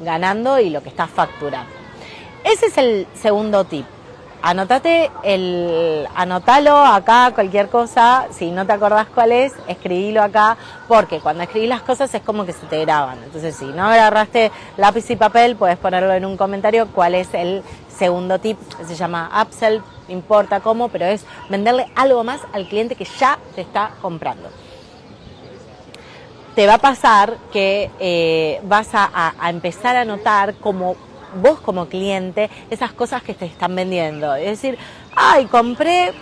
[0.00, 1.72] ganando y lo que estás facturando.
[2.44, 3.84] Ese es el segundo tip.
[4.42, 11.18] Anotate el, anotalo acá, cualquier cosa, si no te acordás cuál es, escribilo acá, porque
[11.18, 13.24] cuando escribís las cosas es como que se te graban.
[13.24, 17.64] Entonces, si no agarraste lápiz y papel, puedes ponerlo en un comentario cuál es el
[17.88, 23.04] segundo tip, se llama upsell, importa cómo, pero es venderle algo más al cliente que
[23.04, 24.48] ya te está comprando.
[26.54, 30.96] Te va a pasar que eh, vas a, empezar a notar como
[31.42, 34.34] vos como cliente esas cosas que te están vendiendo.
[34.36, 34.78] Es decir,
[35.16, 36.12] ay, compré,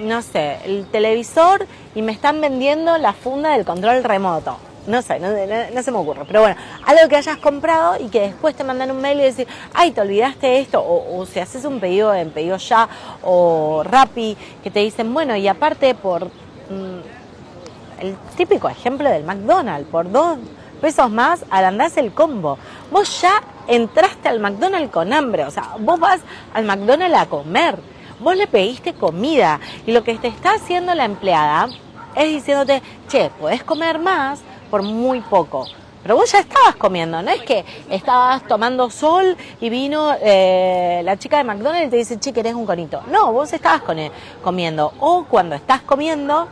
[0.00, 5.20] no sé, el televisor y me están vendiendo la funda del control remoto no sé,
[5.20, 6.24] no, se me ocurre.
[6.26, 9.46] Pero bueno, algo que hayas comprado y que después te mandan un mail y decir,
[9.74, 10.82] ay, te olvidaste esto.
[10.84, 12.88] O, si haces un pedido en pedido ya
[13.22, 19.88] o Rappi, que te dicen, bueno, y aparte por mm, el típico ejemplo del McDonald's,
[19.88, 20.38] por dos
[20.80, 22.58] pesos más agrandás el combo.
[22.90, 26.20] Vos ya entraste al McDonald's con hambre, o sea, vos vas
[26.54, 27.78] al McDonald's a comer.
[28.18, 31.68] Vos le pediste comida y lo que te está haciendo la empleada
[32.14, 35.66] es diciéndote, che, podés comer más por muy poco.
[36.02, 41.18] Pero vos ya estabas comiendo, no es que estabas tomando sol y vino eh, la
[41.18, 43.02] chica de McDonald's y te dice, che, querés un conito.
[43.08, 43.98] No, vos estabas con
[44.42, 44.94] comiendo.
[44.98, 46.48] O cuando estás comiendo,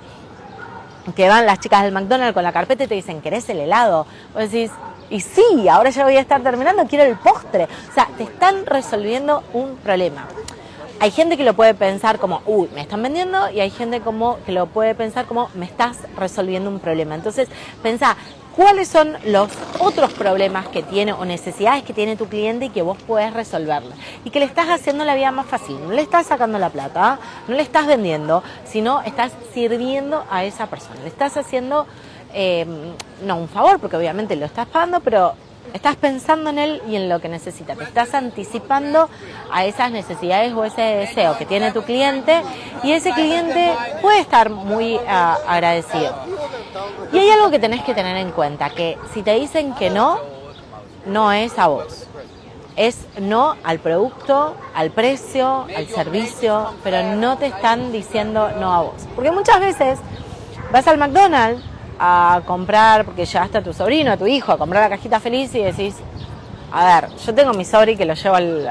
[1.16, 4.06] que van las chicas del McDonald's con la carpeta y te dicen, ¿querés el helado?
[4.34, 4.70] Vos decís,
[5.08, 7.64] y sí, ahora ya voy a estar terminando, quiero el postre.
[7.64, 10.26] O sea, te están resolviendo un problema.
[11.02, 14.36] Hay gente que lo puede pensar como, uy, me están vendiendo, y hay gente como
[14.44, 17.14] que lo puede pensar como, me estás resolviendo un problema.
[17.14, 17.48] Entonces,
[17.82, 18.18] pensá,
[18.54, 22.82] ¿cuáles son los otros problemas que tiene o necesidades que tiene tu cliente y que
[22.82, 23.94] vos podés resolverle?
[24.26, 25.82] Y que le estás haciendo la vida más fácil.
[25.82, 30.66] No le estás sacando la plata, no le estás vendiendo, sino estás sirviendo a esa
[30.66, 31.00] persona.
[31.00, 31.86] Le estás haciendo,
[32.34, 32.66] eh,
[33.24, 35.32] no un favor, porque obviamente lo estás pagando, pero
[35.72, 37.76] Estás pensando en él y en lo que necesita.
[37.76, 39.08] Te estás anticipando
[39.52, 42.42] a esas necesidades o ese deseo que tiene tu cliente
[42.82, 46.14] y ese cliente puede estar muy ah, agradecido.
[47.12, 50.18] Y hay algo que tenés que tener en cuenta, que si te dicen que no,
[51.06, 52.06] no es a vos.
[52.76, 58.82] Es no al producto, al precio, al servicio, pero no te están diciendo no a
[58.82, 59.06] vos.
[59.14, 59.98] Porque muchas veces
[60.72, 61.69] vas al McDonald's
[62.02, 65.54] a comprar, porque llevaste a tu sobrino, a tu hijo, a comprar la cajita feliz
[65.54, 65.96] y decís,
[66.72, 68.66] a ver, yo tengo mi sobri que lo llevo al,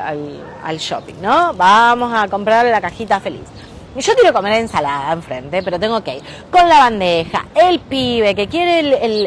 [0.63, 1.53] al, shopping, ¿no?
[1.53, 3.43] Vamos a comprar la cajita feliz.
[3.95, 8.47] yo quiero comer ensalada enfrente, pero tengo que ir con la bandeja, el pibe que
[8.47, 8.79] quiere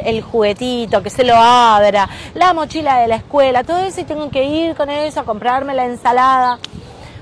[0.08, 4.30] el, juguetito, que se lo abra, la mochila de la escuela, todo eso y tengo
[4.30, 6.58] que ir con eso a comprarme la ensalada.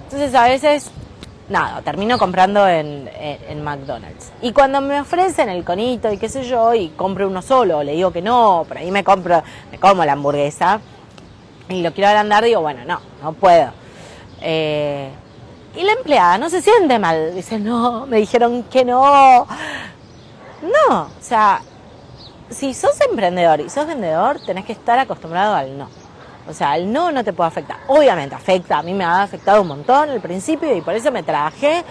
[0.04, 0.90] Entonces a veces,
[1.50, 3.10] nada, termino comprando en,
[3.62, 4.32] McDonald's.
[4.40, 7.92] Y cuando me ofrecen el conito y qué sé yo, y compro uno solo, le
[7.92, 10.80] digo que no, por ahí me compro, me como la hamburguesa
[11.68, 13.72] y lo quiero agrandar, digo, bueno, no, no puedo.
[14.40, 15.10] Eh,
[15.76, 19.46] y la empleada no se siente mal, dice, no, me dijeron que no.
[20.62, 21.62] No, o sea,
[22.48, 25.88] si sos emprendedor y sos vendedor, tenés que estar acostumbrado al no.
[26.48, 27.78] O sea, el no no te puede afectar.
[27.86, 31.22] Obviamente afecta, a mí me ha afectado un montón al principio y por eso me
[31.22, 31.84] trabajé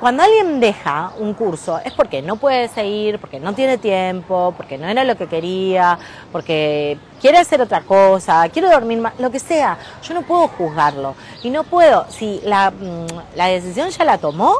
[0.00, 4.78] cuando alguien deja un curso es porque no puede seguir, porque no tiene tiempo, porque
[4.78, 5.98] no era lo que quería,
[6.30, 9.76] porque quiere hacer otra cosa, quiere dormir más, lo que sea.
[10.02, 11.14] Yo no puedo juzgarlo.
[11.42, 14.56] Y no puedo, si la, mm, la decisión ya la tomó,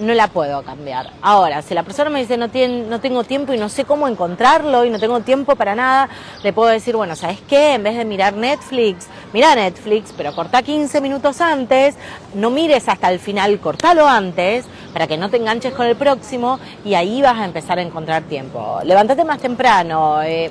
[0.00, 1.10] no la puedo cambiar.
[1.22, 4.08] Ahora, si la persona me dice no, tiene, no tengo tiempo y no sé cómo
[4.08, 6.08] encontrarlo y no tengo tiempo para nada,
[6.42, 7.74] le puedo decir, bueno, ¿sabes qué?
[7.74, 11.94] En vez de mirar Netflix, mira Netflix, pero corta 15 minutos antes,
[12.34, 16.58] no mires hasta el final, cortalo antes para que no te enganches con el próximo
[16.84, 18.80] y ahí vas a empezar a encontrar tiempo.
[18.84, 20.50] Levántate más temprano, eh,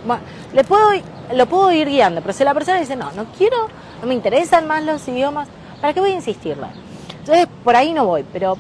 [0.53, 0.91] le puedo,
[1.33, 3.67] lo puedo ir guiando, pero si la persona dice, no, no quiero,
[4.01, 5.47] no me interesan más los idiomas,
[5.81, 6.67] ¿para qué voy a insistirle?
[7.19, 8.57] Entonces, por ahí no voy, pero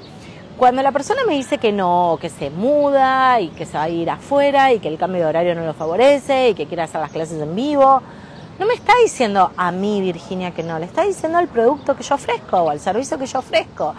[0.59, 3.89] cuando la persona me dice que no, que se muda y que se va a
[3.89, 6.99] ir afuera y que el cambio de horario no lo favorece y que quiere hacer
[6.99, 8.01] las clases en vivo,
[8.59, 12.03] no me está diciendo a mí, Virginia, que no, le está diciendo al producto que
[12.03, 13.95] yo ofrezco o al servicio que yo ofrezco.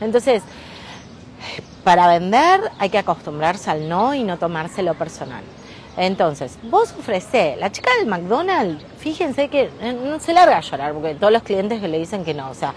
[0.00, 0.42] Entonces,
[1.84, 5.44] para vender hay que acostumbrarse al no y no tomárselo personal.
[5.96, 10.92] Entonces, vos ofrecés, la chica del McDonald's, fíjense que eh, no se larga a llorar,
[10.92, 12.74] porque todos los clientes que le dicen que no, o sea,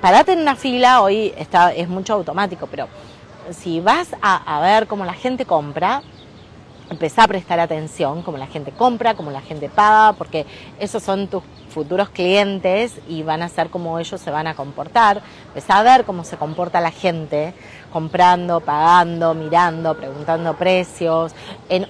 [0.00, 2.88] parate en una fila, hoy está, es mucho automático, pero
[3.50, 6.02] si vas a, ver cómo la gente compra,
[6.90, 10.46] empezá a prestar atención, cómo la gente compra, cómo la gente paga, porque
[10.78, 15.22] esos son tus futuros clientes y van a ser como ellos se van a comportar.
[15.48, 17.54] Empezá a ver cómo se comporta la gente
[17.92, 21.34] comprando, pagando, mirando, preguntando precios.
[21.68, 21.86] En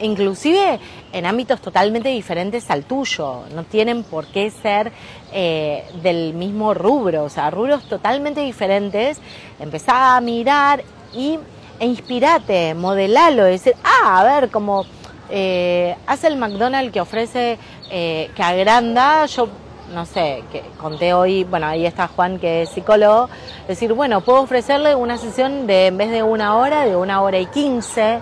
[0.00, 0.78] inclusive
[1.12, 4.92] en ámbitos totalmente diferentes al tuyo, no tienen por qué ser
[5.32, 9.20] eh, del mismo rubro, o sea, rubros totalmente diferentes,
[9.58, 10.82] empezá a mirar
[11.14, 11.38] y,
[11.78, 14.86] e inspirate, modelalo, decir, ah, a ver, como
[15.30, 17.58] eh, hace el McDonald's que ofrece,
[17.90, 19.48] eh, que agranda, yo
[19.92, 23.28] no sé, que conté hoy, bueno, ahí está Juan que es psicólogo,
[23.68, 27.38] decir, bueno, puedo ofrecerle una sesión de, en vez de una hora, de una hora
[27.38, 28.20] y quince,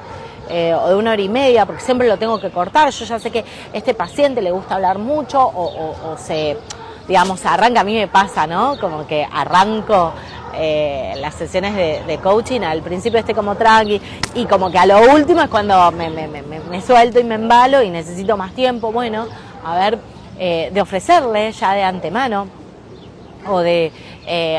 [0.55, 2.91] eh, o de una hora y media, porque siempre lo tengo que cortar.
[2.91, 6.59] Yo ya sé que este paciente le gusta hablar mucho o, se,
[7.09, 8.79] digamos, arranca, a mí me pasa, ¿no?
[8.79, 10.13] Como que arranco
[10.53, 11.75] eh, las sesiones
[12.07, 13.99] de, coaching, al principio esté como tranqui
[14.35, 18.37] y como que a lo último es cuando me, suelto y me embalo y necesito
[18.37, 18.93] más tiempo.
[18.93, 19.29] Bueno,
[19.65, 19.99] a ver,
[20.39, 22.47] eh, de ofrecerle ya de antemano
[23.49, 23.91] o de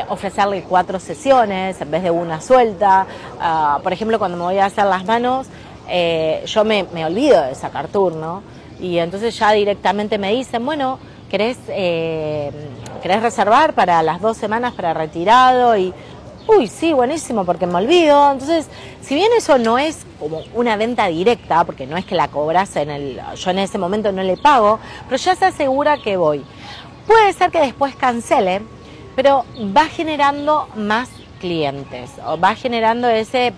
[0.08, 3.06] ofrecerle cuatro sesiones en vez de una suelta.
[3.40, 5.46] Ah, por ejemplo, cuando me voy a hacer las manos,
[5.88, 8.42] eh, yo me, olvido de sacar turno
[8.80, 10.98] y entonces ya directamente me dicen, bueno,
[11.30, 12.50] ¿querés, eh,
[13.02, 15.76] ¿querés reservar para las dos semanas para retirado?
[15.76, 15.92] Y,
[16.46, 18.32] uy, sí, buenísimo, porque me olvido.
[18.32, 18.68] Entonces,
[19.00, 22.76] si bien eso no es como una venta directa, porque no es que la cobras
[22.76, 26.44] en el, yo en ese momento no le pago, pero ya se asegura que voy.
[27.06, 28.62] Puede ser que después cancele,
[29.14, 29.44] pero
[29.76, 33.52] va generando más clientes, o va generando ese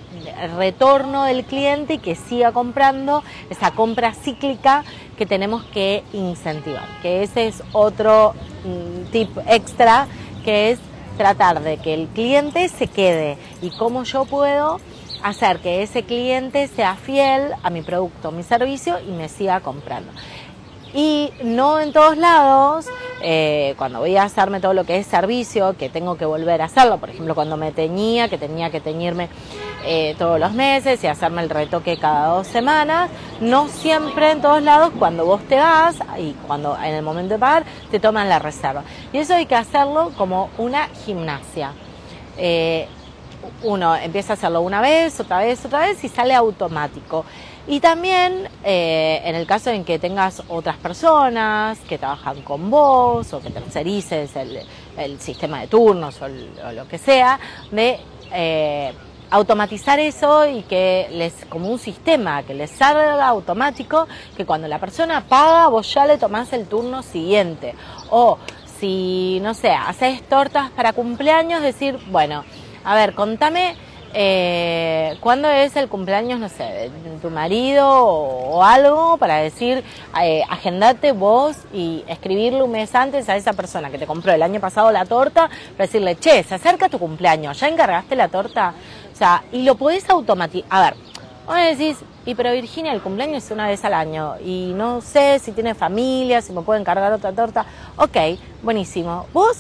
[0.57, 4.85] retorno del cliente y que siga comprando, esa compra cíclica
[5.17, 8.35] que tenemos que incentivar, que ese es otro
[8.65, 10.07] mm, tip extra,
[10.45, 10.79] que es
[11.17, 14.81] tratar de que el cliente se quede y cómo yo puedo
[15.23, 20.13] hacer que ese cliente sea fiel a mi producto, mi servicio y me siga comprando.
[20.97, 22.87] Y no en todos lados
[23.21, 26.65] eh, cuando voy a hacerme todo lo que es servicio, que tengo que volver a
[26.65, 29.29] hacerlo, por ejemplo, cuando me teñía, que tenía que teñirme
[29.85, 33.11] eh, todos los meses y hacerme el retoque cada dos semanas,
[33.43, 37.41] no siempre en todos lados, cuando vos te vas y cuando en el momento de
[37.41, 38.83] pagar, te toman la reserva.
[39.13, 41.73] Y eso hay que hacerlo como una gimnasia.
[42.39, 42.89] Eh,
[43.63, 47.27] uno empieza a hacerlo una vez, otra vez, otra vez y sale automático.
[47.69, 53.33] Y también eh, en el caso en que tengas otras personas que trabajan con vos
[53.33, 57.41] o que tercerices el, sistema de turnos o, lo que sea,
[57.73, 57.99] de
[58.33, 58.93] eh,
[59.31, 64.79] automatizar eso y que les, como un sistema, que les salga automático, que cuando la
[64.79, 67.75] persona paga vos ya le tomás el turno siguiente.
[68.11, 68.39] O
[68.79, 72.45] si, no sé, haces tortas para cumpleaños, decir, bueno,
[72.85, 73.75] a ver, contame
[74.19, 79.85] eh, cuándo es el cumpleaños, no sé, tu marido o, algo para decir,
[80.23, 84.43] eh, agendate vos y escribirle un mes antes a esa persona que te compró el
[84.43, 88.73] año pasado la torta, para decirle, che, se acerca tu cumpleaños, ¿ya encargaste la torta?
[89.13, 90.67] O sea, y lo podés automatizar.
[90.71, 90.95] A ver,
[91.47, 95.41] vos decís, y pero Virginia, el cumpleaños es una vez al año y no sé
[95.41, 97.67] si tiene familia, si me puede encargar otra torta.
[97.97, 98.17] Ok,
[98.63, 99.27] buenísimo.
[99.35, 99.59] Vos,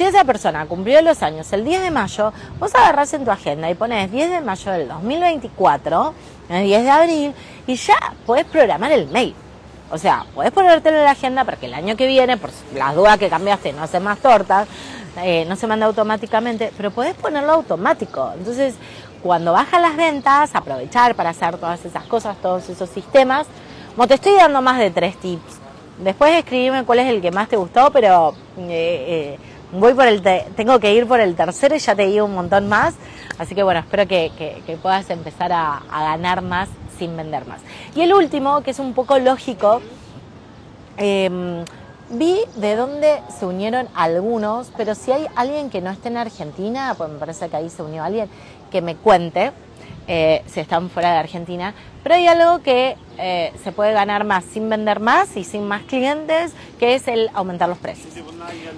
[0.00, 3.68] si esa persona cumplió los años el 10 de mayo, vos agarrás en tu agenda
[3.68, 6.14] y pones 10 de mayo del 2024,
[6.48, 7.34] el 10 de abril,
[7.66, 9.34] y ya podés programar el mail.
[9.90, 12.94] O sea, podés ponértelo en la agenda para que el año que viene, por las
[12.94, 14.68] dudas que cambiaste, no hace más tortas,
[15.22, 18.32] eh, no se manda automáticamente, pero podés ponerlo automático.
[18.38, 18.76] Entonces,
[19.22, 23.46] cuando bajan las ventas, aprovechar para hacer todas esas cosas, todos esos sistemas.
[23.94, 25.60] Como te estoy dando más de tres tips.
[25.98, 29.38] Después escribime cuál es el que más te gustó, pero eh, eh,
[29.72, 30.22] voy por el
[30.56, 32.94] tengo que ir por el tercero y ya te digo un montón más.
[33.38, 37.60] Así que bueno, espero que, puedas empezar a, ganar más sin vender más.
[37.94, 39.80] Y el último, que es un poco lógico,
[40.96, 41.64] em,
[42.10, 46.94] vi de dónde se unieron algunos, pero si hay alguien que no esté en Argentina,
[46.98, 48.28] pues me parece que ahí se unió alguien,
[48.70, 49.52] que me cuente
[50.12, 51.72] eh, si están fuera de Argentina.
[52.02, 55.82] Pero hay algo que eh, se puede ganar más sin vender más y sin más
[55.82, 58.12] clientes, que es el aumentar los precios.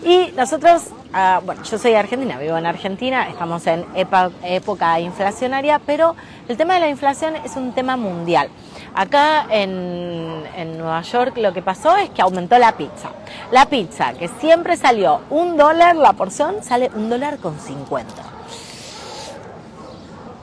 [0.04, 6.16] Y nosotros, ah, bueno, yo soy argentina, vivo en Argentina, estamos en época inflacionaria, pero
[6.48, 8.50] el tema de la inflación es un tema mundial.
[8.94, 13.08] Acá en, en, Nueva York lo que pasó es que aumentó la pizza.
[13.50, 18.41] La pizza, que siempre salió un dólar la porción, sale un dólar con 50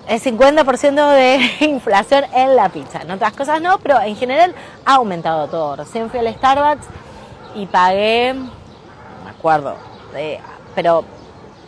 [0.10, 3.02] el 50% de inflación en la pizza.
[3.02, 5.76] En otras cosas no, pero en general ha aumentado todo.
[5.76, 6.88] Recién fui al Starbucks
[7.56, 8.50] y pagué, no
[9.24, 9.76] me acuerdo,
[10.74, 11.06] pero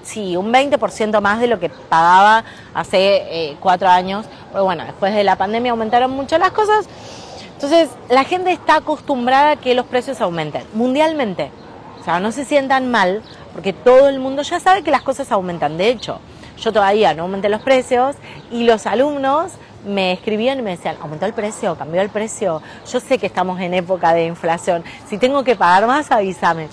[0.01, 4.25] sí, un 20% más de lo que pagaba hace eh, cuatro años.
[4.51, 6.87] Pero bueno, después de la pandemia aumentaron mucho las cosas.
[7.53, 11.51] Entonces, la gente está acostumbrada a que los precios aumenten mundialmente.
[11.99, 13.21] O sea, no se sientan mal,
[13.53, 15.77] porque todo el mundo ya sabe que las cosas aumentan.
[15.77, 16.19] De hecho,
[16.61, 18.15] yo todavía no aumenté los precios
[18.51, 19.53] y los alumnos
[19.85, 23.59] me escribían y me decían, aumentó el precio, cambió el precio, yo sé que estamos
[23.59, 26.67] en época de inflación, si tengo que pagar más, avísame.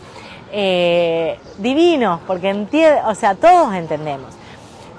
[0.51, 4.35] Eh, divino, porque entiende, o sea, todos entendemos.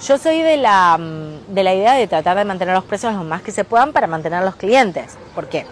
[0.05, 3.23] Yo soy de la, mm, de la idea de tratar de mantener los precios lo
[3.23, 5.17] más que se puedan para mantener los clientes.
[5.35, 5.65] ¿Por qué?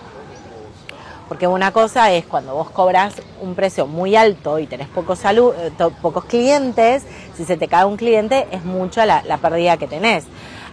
[1.27, 5.71] Porque una cosa es cuando vos cobras un precio muy alto y tenés pocos, eh,
[6.01, 7.06] pocos clientes,
[7.38, 10.26] si se te cae un cliente es mucho la, pérdida que tenés.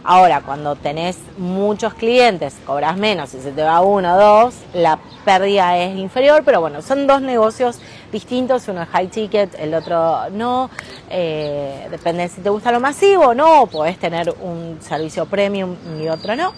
[0.03, 4.99] Ahora, cuando tenés muchos clientes, cobras menos, si se te va uno o dos, la
[5.25, 7.81] pérdida es inferior, pero bueno, son dos negocios
[8.13, 10.69] distintos, uno es high ticket, el otro no,
[11.09, 16.09] eh, depende si te gusta lo masivo o no, podés tener un servicio premium y
[16.09, 16.53] otro no.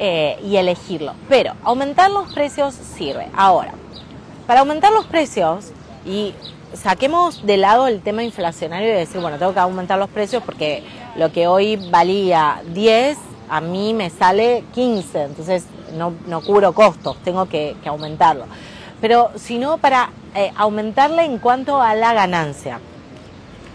[0.00, 1.14] Eh, y elegirlo.
[1.28, 3.26] Pero aumentar los precios sirve.
[3.34, 3.72] Ahora,
[4.46, 5.72] para aumentar los precios
[6.06, 6.34] y
[6.74, 10.82] saquemos de lado el tema inflacionario y decir, bueno, tengo que aumentar los precios porque
[11.16, 15.64] lo que hoy valía 10, a mí me sale 15, entonces
[15.96, 18.44] no, no cubro costos, tengo que, aumentarlo.
[19.00, 22.80] Pero si no, para eh, aumentarle en cuanto a la ganancia.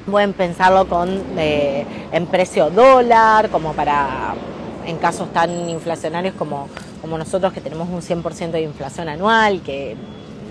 [0.09, 4.35] Pueden pensarlo con eh, en precio dólar, como para
[4.85, 6.67] en casos tan inflacionarios como,
[7.01, 9.95] como nosotros que tenemos un 100% de inflación anual, que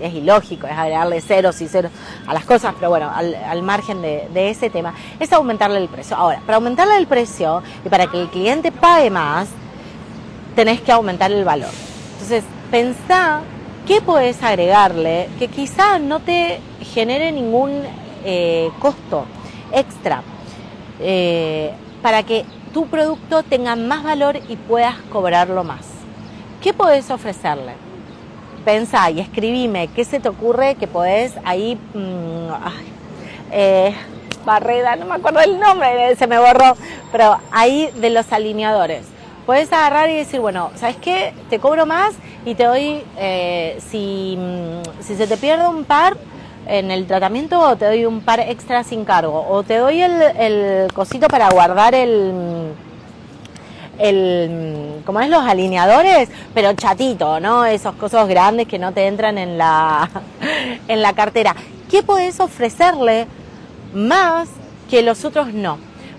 [0.01, 1.91] es ilógico, es agregarle ceros y ceros
[2.27, 6.15] a las cosas, pero bueno, al, margen de, ese tema, es aumentarle el precio.
[6.15, 9.49] Ahora, para aumentarle el precio y para que el cliente pague más,
[10.55, 11.71] tenés que aumentar el valor.
[12.13, 13.41] Entonces, pensá
[13.85, 17.71] qué podés agregarle que quizá no te genere ningún
[18.23, 19.25] eh, costo
[19.71, 20.21] extra
[20.99, 25.85] eh, para que tu producto tenga más valor y puedas cobrarlo más.
[26.61, 27.73] ¿Qué podés ofrecerle?
[28.65, 31.77] Pensá y escribime qué se te ocurre que podés ahí...
[31.93, 32.49] Mm,
[33.51, 33.95] eh,
[34.45, 36.75] Barreda, no me acuerdo el nombre, se me borró,
[37.13, 39.05] pero ahí de los alineadores.
[39.45, 41.33] Puedes agarrar y decir, bueno, ¿sabes qué?
[41.49, 42.13] Te cobro más
[42.45, 46.17] y te doy, eh, si, mm, si se te pierde un par,
[46.65, 50.93] en el tratamiento te doy un par extra sin cargo o te doy el, el
[50.93, 52.73] cosito para guardar el
[53.99, 59.37] el como es los alineadores pero chatito no esos cosos grandes que no te entran
[59.37, 60.09] en la
[60.87, 61.55] en la cartera
[61.89, 63.27] qué puedes ofrecerle
[63.93, 64.49] más
[64.89, 65.77] que los otros no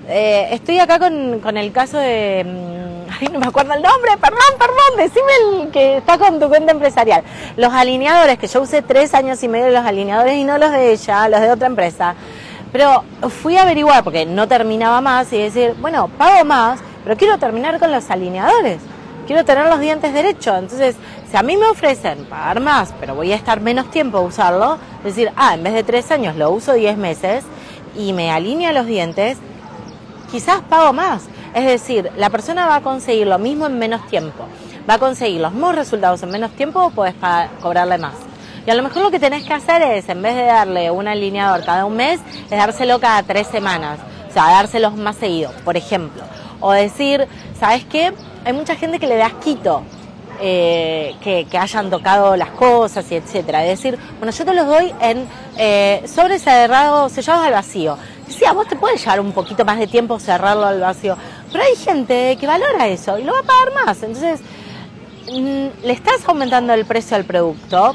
[0.08, 2.84] eh, estoy acá con, con el caso de mm,
[3.20, 6.72] ay, no me acuerdo el nombre, perdón, perdón, decime el que está con tu cuenta
[6.72, 7.22] empresarial.
[7.56, 10.92] Los alineadores, que yo usé tres años y medio los alineadores y no los de
[10.92, 12.14] ella, los de otra empresa.
[12.72, 13.04] Pero
[13.42, 17.78] fui a averiguar, porque no terminaba más, y decir, bueno, pago más, pero quiero terminar
[17.78, 18.80] con los alineadores.
[19.26, 20.58] Quiero tener los dientes derechos.
[20.58, 20.96] Entonces,
[21.30, 24.78] si a mí me ofrecen pagar más, pero voy a estar menos tiempo a usarlo,
[25.02, 27.44] decir, ah, en vez de tres años lo uso diez meses
[27.96, 29.38] y me alinea los dientes,
[30.30, 31.24] quizás pago más.
[31.54, 34.46] Es decir, la persona va a conseguir lo mismo en menos tiempo.
[34.88, 37.14] Va a conseguir los mismos resultados en menos tiempo o puedes
[37.62, 38.14] cobrarle más.
[38.66, 41.06] Y a lo mejor lo que tenés que hacer es, en vez de darle un
[41.06, 43.98] alineador cada un mes, es dárselo cada tres semanas.
[44.28, 46.22] O sea, dárselos más seguido, por ejemplo.
[46.60, 47.26] O decir,
[47.58, 48.12] ¿sabes qué?
[48.44, 49.82] Hay mucha gente que le da asquito
[50.40, 53.64] eh, que, hayan tocado las cosas y etcétera.
[53.64, 55.26] Es decir, bueno, yo te los doy en
[55.56, 57.96] eh, sobre cerrado, sellados al vacío.
[58.28, 61.16] Sí, a vos te puede llevar un poquito más de tiempo cerrarlo al vacío,
[61.52, 64.02] pero hay gente que valora eso y lo va a pagar más.
[64.02, 64.40] Entonces,
[65.32, 67.94] mm, le estás aumentando el precio al producto,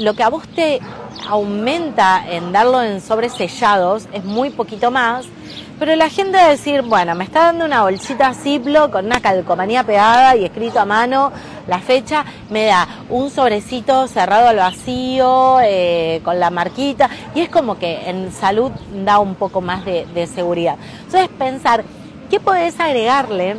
[0.00, 0.80] lo que a vos te
[1.28, 5.26] aumenta en darlo en sobresellados es muy poquito más,
[5.78, 9.20] pero la gente va a decir, bueno, me está dando una bolsita Ziplo con una
[9.20, 11.32] calcomanía pegada y escrito a mano
[11.66, 17.48] la fecha, me da un sobrecito cerrado al vacío, eh, con la marquita, y es
[17.48, 18.70] como que en salud
[19.04, 20.76] da un poco más de, seguridad.
[21.04, 21.84] Entonces pensar,
[22.30, 23.56] ¿qué podés agregarle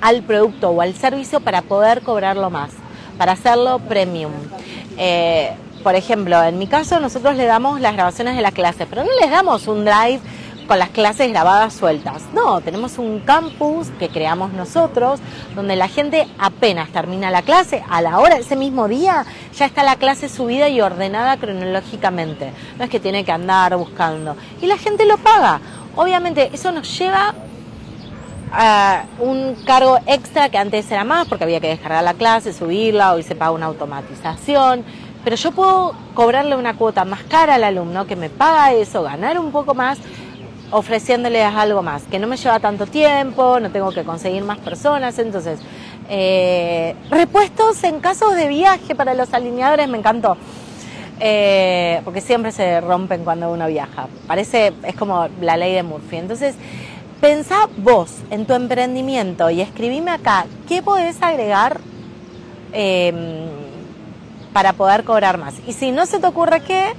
[0.00, 2.70] al producto o al servicio para poder cobrarlo más?
[3.16, 4.32] Para hacerlo premium.
[4.96, 5.52] Eh,
[5.88, 9.10] por ejemplo, en mi caso nosotros le damos las grabaciones de las clases, pero no
[9.22, 10.20] les damos un drive
[10.66, 12.24] con las clases grabadas sueltas.
[12.34, 15.18] No, tenemos un campus que creamos nosotros,
[15.54, 19.24] donde la gente apenas termina la clase, a la hora, ese mismo día,
[19.56, 22.52] ya está la clase subida y ordenada cronológicamente.
[22.76, 24.36] No es que tiene que andar buscando.
[24.60, 25.62] Y la gente lo paga.
[25.96, 27.34] Obviamente, eso nos lleva
[28.52, 33.14] a un cargo extra que antes era más porque había que descargar la clase, subirla,
[33.14, 34.84] hoy se paga una automatización.
[35.28, 39.38] Pero yo puedo cobrarle una cuota más cara al alumno que me paga eso, ganar
[39.38, 39.98] un poco más
[40.70, 45.18] ofreciéndoles algo más, que no me lleva tanto tiempo, no tengo que conseguir más personas,
[45.18, 45.60] entonces
[46.08, 50.38] eh, repuestos en casos de viaje para los alineadores me encantó.
[51.20, 54.08] Eh, porque siempre se rompen cuando uno viaja.
[54.26, 56.16] Parece, es como la ley de Murphy.
[56.16, 56.54] Entonces,
[57.20, 61.80] Pensá vos en tu emprendimiento y escribime acá qué podés agregar
[62.72, 63.57] em,
[64.52, 65.54] para poder cobrar más.
[65.66, 66.94] Y si no se te ocurre qué,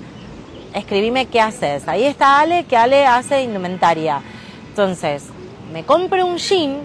[0.74, 1.88] escribime qué haces.
[1.88, 4.22] Ahí está Ale, que Ale hace indumentaria.
[4.70, 5.26] Entonces,
[5.74, 6.78] me compro un jean,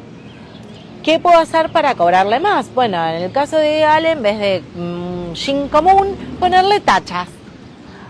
[1.02, 2.72] ¿qué puedo hacer para cobrarle más?
[2.74, 7.28] Bueno, en el caso de Ale, en vez de un mm, jean común, ponerle tachas.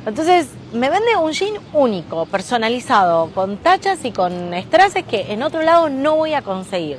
[0.06, 5.62] Entonces, me vende un jean único, personalizado, con tachas y con estraces que en otro
[5.62, 6.98] lado no voy a conseguir.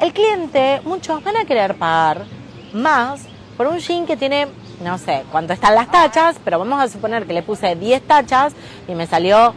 [0.00, 2.24] El cliente, muchos van a querer pagar
[2.74, 3.22] más
[3.56, 4.48] por un jean que tiene,
[4.82, 8.54] no sé cuánto están las tachas, pero vamos a suponer que le puse 10 tachas
[8.86, 9.54] y me salió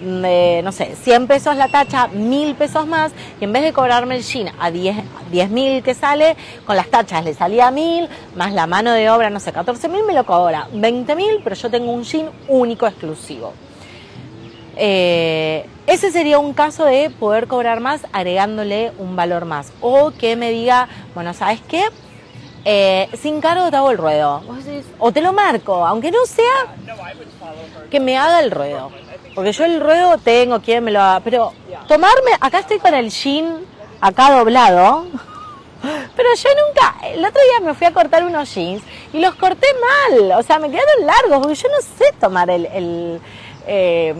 [0.00, 4.22] no sé, 100 pesos la tacha, 1000 pesos más, y en vez de cobrarme el
[4.22, 8.66] jean a 10 mil que sale, con las tachas le salía a 1000, más la
[8.66, 11.92] mano de obra, no sé, 14 mil me lo cobra 20 mil, pero yo tengo
[11.92, 13.54] un jean único exclusivo.
[14.76, 19.72] Eh, ese sería un caso de poder cobrar más agregándole un valor más.
[19.80, 21.82] O que me diga, bueno, ¿sabes qué?
[22.68, 24.42] Eh, sin cargo te hago el ruedo.
[24.98, 26.66] O te lo marco, aunque no sea
[27.88, 28.90] que me haga el ruedo.
[29.36, 31.20] Porque yo el ruedo tengo quien me lo haga.
[31.20, 31.52] Pero
[31.86, 33.64] tomarme, acá estoy con el jean
[34.00, 35.06] acá doblado.
[36.16, 39.68] Pero yo nunca, el otro día me fui a cortar unos jeans y los corté
[40.10, 43.20] mal, o sea, me quedaron largos, porque yo no sé tomar el, el,
[43.68, 44.12] eh,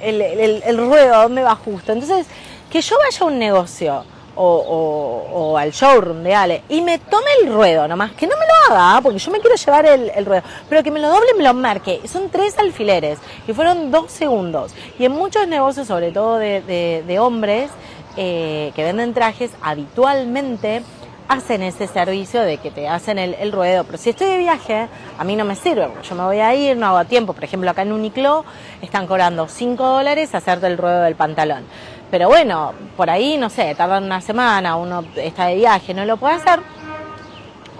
[0.00, 1.92] el, el ruedo, dónde va justo.
[1.92, 2.26] Entonces,
[2.70, 4.04] que yo vaya a un negocio
[4.36, 8.74] o, al showroom de Ale y me tome el ruedo nomás, que no me lo
[8.74, 9.00] haga, ¿ah?
[9.02, 12.00] porque yo me quiero llevar el, ruedo, pero que me lo doble me lo marque.
[12.06, 14.74] Son tres alfileres y fueron dos segundos.
[14.98, 17.70] Y en muchos negocios, sobre todo de, hombres
[18.16, 20.82] eh, que venden trajes, habitualmente
[21.28, 23.84] hacen ese servicio de que te hacen el, ruedo.
[23.84, 26.54] Pero si estoy de viaje, a mí no me sirve, porque yo me voy a
[26.54, 27.32] ir, no hago tiempo.
[27.32, 28.44] Por ejemplo, acá en Uniqlo
[28.82, 31.64] están cobrando 5 dólares hacerte el ruedo del pantalón.
[32.14, 36.16] Pero bueno, por ahí, no sé, tardan una semana, uno está de viaje, no lo
[36.16, 36.60] puede hacer.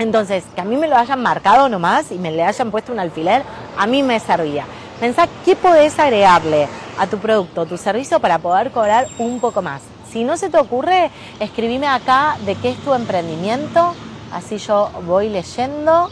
[0.00, 2.98] Entonces, que a mí me lo hayan marcado nomás y me le hayan puesto un
[2.98, 3.44] alfiler,
[3.78, 4.64] a mí me servía.
[4.98, 6.66] Pensá qué podés agregarle
[6.98, 9.82] a tu producto, tu servicio para poder cobrar un poco más.
[10.10, 13.94] Si no se te ocurre, escribime acá de qué es tu emprendimiento,
[14.32, 16.10] así yo voy leyendo.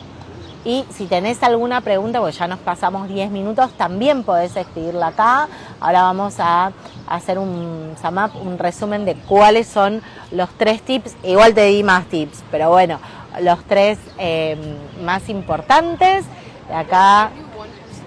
[0.65, 5.49] Y si tenés alguna pregunta, pues ya nos pasamos 10 minutos, también podés escribirla acá.
[5.81, 6.73] Ahora vamos a
[7.09, 7.95] hacer un
[8.43, 11.17] un resumen de cuáles son los tres tips.
[11.25, 13.01] Igual te di más tips, pero bueno,
[13.41, 14.57] los tres eh,
[15.03, 16.25] más importantes.
[16.69, 17.31] De acá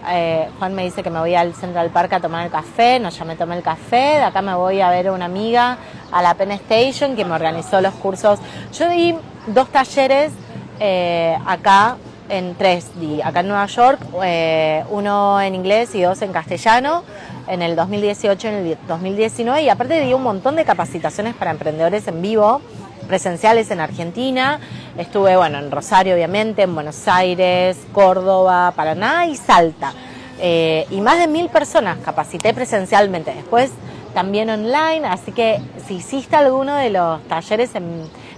[0.10, 3.10] eh, Juan me dice que me voy al Central Park a tomar el café, no,
[3.10, 5.78] ya me tomé el café, de acá me voy a ver a una amiga
[6.12, 8.40] a la Penn Station que me organizó los cursos.
[8.74, 9.16] Yo di
[9.48, 10.32] dos talleres
[10.80, 11.98] eh, acá
[12.30, 17.04] en tres, di acá en Nueva York, eh, uno en inglés y dos en castellano,
[17.48, 21.52] en el 2018 y en el 2019, y aparte di un montón de capacitaciones para
[21.52, 22.62] emprendedores en vivo,
[23.08, 24.60] presenciales en Argentina.
[24.98, 29.94] Estuve, bueno, en Rosario, obviamente, en Buenos Aires, Córdoba, Paraná y Salta.
[30.40, 33.34] Eh, y más de mil personas capacité presencialmente.
[33.34, 33.72] Después
[34.14, 37.72] también online, así que si hiciste alguno de los talleres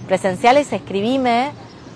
[0.06, 1.50] presenciales, escribime,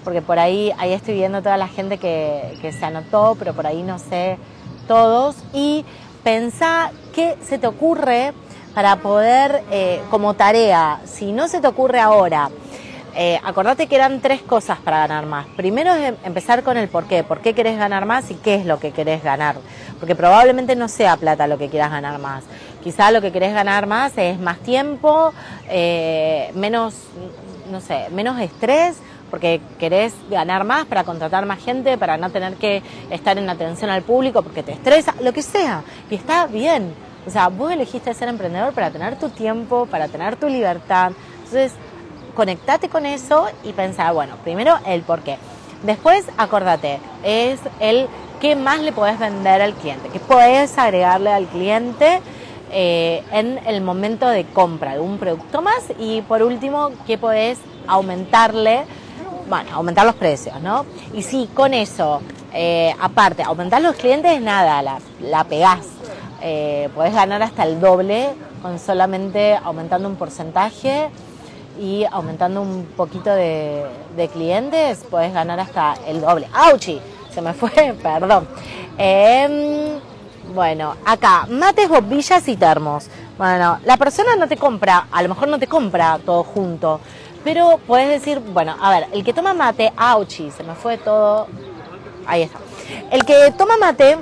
[0.05, 3.66] porque por ahí, ahí estoy viendo toda la gente que, que se anotó, pero por
[3.66, 4.38] ahí no sé
[4.86, 5.36] todos.
[5.53, 5.84] Y
[6.22, 8.32] pensá qué se te ocurre
[8.74, 12.50] para poder, eh, como tarea, si no se te ocurre ahora,
[13.14, 15.46] eh, acordate que eran tres cosas para ganar más.
[15.57, 18.55] Primero es em, empezar con el por qué, por qué querés ganar más y qué
[18.55, 19.57] es lo que querés ganar.
[19.98, 22.44] Porque probablemente no sea plata lo que quieras ganar más.
[22.82, 25.34] Quizá lo que querés ganar más es más tiempo,
[25.68, 26.94] eh, menos,
[27.70, 28.96] no sé, menos estrés,
[29.33, 33.89] porque querés ganar más para contratar más gente, para no tener que estar en atención
[33.89, 35.83] al público, porque te estresa, lo que sea.
[36.11, 36.93] Y está bien.
[37.26, 41.12] O sea, vos elegiste ser emprendedor para tener tu tiempo, para tener tu libertad.
[41.39, 41.72] Entonces,
[42.35, 45.39] conectate con eso y pensar, bueno, primero el por qué.
[45.83, 48.09] Después, acordate, es el
[48.39, 52.20] qué más le podés vender al cliente, qué podés agregarle al cliente
[52.70, 57.59] eh, en el momento de compra de un producto más y por último, qué podés
[57.87, 58.85] aumentarle,
[59.53, 60.86] bueno, aumentar los precios, ¿no?
[61.12, 62.22] Y sí, con eso,
[62.55, 65.86] eh, aparte, aumentar los clientes, nada, la, la pegás.
[66.40, 68.30] Eh, podés ganar hasta el doble
[68.62, 71.11] con solamente aumentando un porcentaje
[71.78, 73.84] y aumentando un poquito de,
[74.32, 76.48] clientes, puedes ganar hasta el doble.
[76.55, 76.98] ¡Auchi!
[77.34, 78.48] Se me fue, perdón.
[78.96, 79.98] Em,
[80.55, 83.07] bueno, acá, mates, bombillas y termos.
[83.36, 87.00] Bueno, la persona no te compra, a lo mejor no te compra todo junto,
[87.45, 91.49] pero puedes decir, bueno, a ver, el que toma mate, auchi, se me fue todo.
[92.26, 92.59] Ahí está.
[93.11, 94.16] El que toma mate,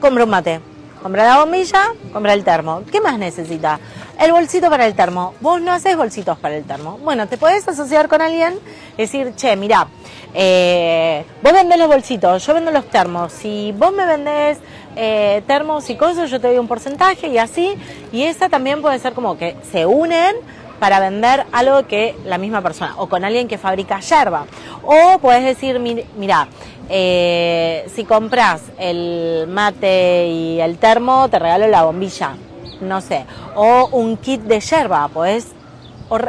[0.00, 0.60] compra un mate.
[1.02, 2.82] Compra la bombilla, compra el termo.
[2.90, 3.78] ¿Qué más necesita?
[4.18, 5.34] El bolsito para el termo.
[5.40, 6.98] Vos no haces bolsitos para el termo.
[6.98, 8.58] Bueno, te podés asociar con alguien
[8.96, 9.86] decir, che, mira,
[10.34, 13.32] eh, vos vendés los bolsitos, yo vendo los termos.
[13.32, 14.58] Si vos me vendés
[14.96, 17.76] eh, termos y cosas, yo te doy un porcentaje y así.
[18.10, 20.34] Y esa también puede ser como que se unen
[20.78, 24.46] para vender algo que la misma persona, o con alguien que fabrica yerba.
[24.82, 26.48] O puedes decir, mira,
[26.88, 32.34] eh, si compras el mate y el termo, te regalo la bombilla
[32.80, 33.24] no sé,
[33.54, 35.48] o un kit de yerba, pues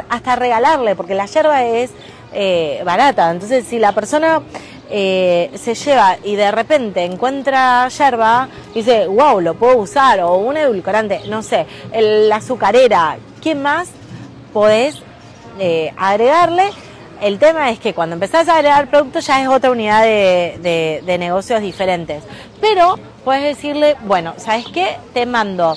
[0.08, 1.90] hasta regalarle, porque la yerba es
[2.32, 3.30] eh, barata.
[3.30, 4.42] Entonces, si la persona
[4.90, 10.56] eh, se lleva y de repente encuentra yerba, dice, wow, lo puedo usar, o un
[10.56, 13.90] edulcorante, no sé, la azucarera, ¿qué más
[14.52, 15.02] podés
[15.58, 16.70] eh, agregarle?
[17.20, 21.18] El tema es que cuando empezás a agregar productos ya es otra unidad de, de
[21.18, 22.22] negocios diferentes.
[22.60, 24.96] Pero puedes decirle, bueno, ¿sabes qué?
[25.12, 25.76] Te mando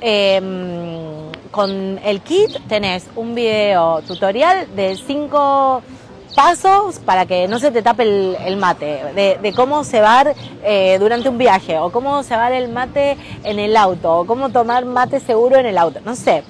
[0.00, 5.82] Em, con el kit tenés un video tutorial de cinco
[6.36, 8.04] pasos para que no se te tape
[8.46, 9.02] el, mate,
[9.42, 14.20] de, cómo cebar eh, durante un viaje, o cómo cebar el mate en el auto,
[14.20, 16.44] o cómo tomar mate seguro en el auto, no sé.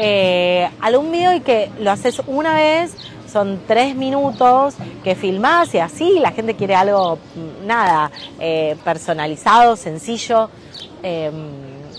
[0.00, 2.96] Eh, algún video y que lo haces una vez,
[3.30, 9.74] son tres minutos que filmás y así la gente quiere algo, mm, nada, eh, personalizado,
[9.74, 10.50] sencillo.
[11.02, 11.32] Em,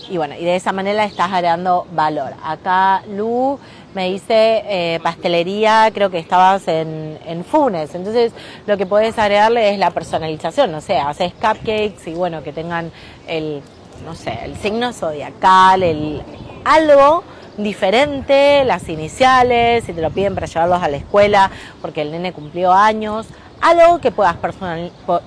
[0.08, 2.32] y bueno, y de esa manera estás agregando valor.
[2.42, 3.58] Acá Lu
[3.94, 8.32] me dice eh, pastelería, creo que estabas en, Funes, entonces
[8.66, 12.92] lo que puedes agregarle es la personalización, no sé, haces cupcakes y bueno, que tengan
[13.28, 13.62] el,
[14.04, 16.22] no sé, el signo zodiacal, el
[16.64, 17.24] algo
[17.62, 21.50] diferente, las iniciales, si te lo piden para llevarlos a la escuela
[21.80, 23.26] porque el nene cumplió años,
[23.60, 24.36] algo que puedas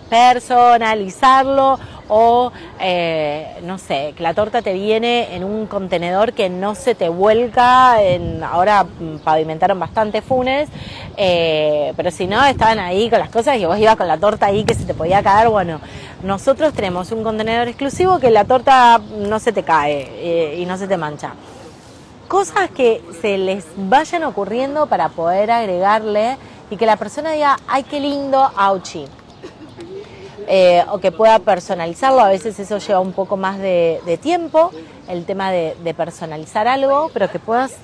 [0.09, 1.79] personalizarlo
[2.09, 6.95] o, eh, no sé, que la torta te viene en un contenedor que no se
[6.95, 7.97] te vuelca,
[8.43, 8.85] ahora
[9.23, 10.69] pavimentaron bastante funes,
[11.17, 14.47] eh, pero si no, estaban ahí con las cosas y vos ibas con la torta
[14.47, 15.79] ahí que se te podía caer, bueno,
[16.23, 20.77] nosotros tenemos un contenedor exclusivo que la torta no se te cae eh, y no
[20.77, 21.33] se te mancha.
[22.33, 26.37] Cosas que se les vayan ocurriendo para poder agregarle
[26.71, 29.05] y que la persona diga, ay, qué lindo, auchi.
[30.47, 34.71] Eh, o que pueda personalizarlo, a veces eso lleva un poco más de, tiempo,
[35.07, 37.75] el tema de, personalizar algo, pero que puedas,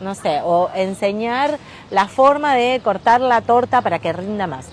[0.00, 1.58] no sé, o enseñar
[1.90, 4.68] la forma de cortar la torta para que rinda más.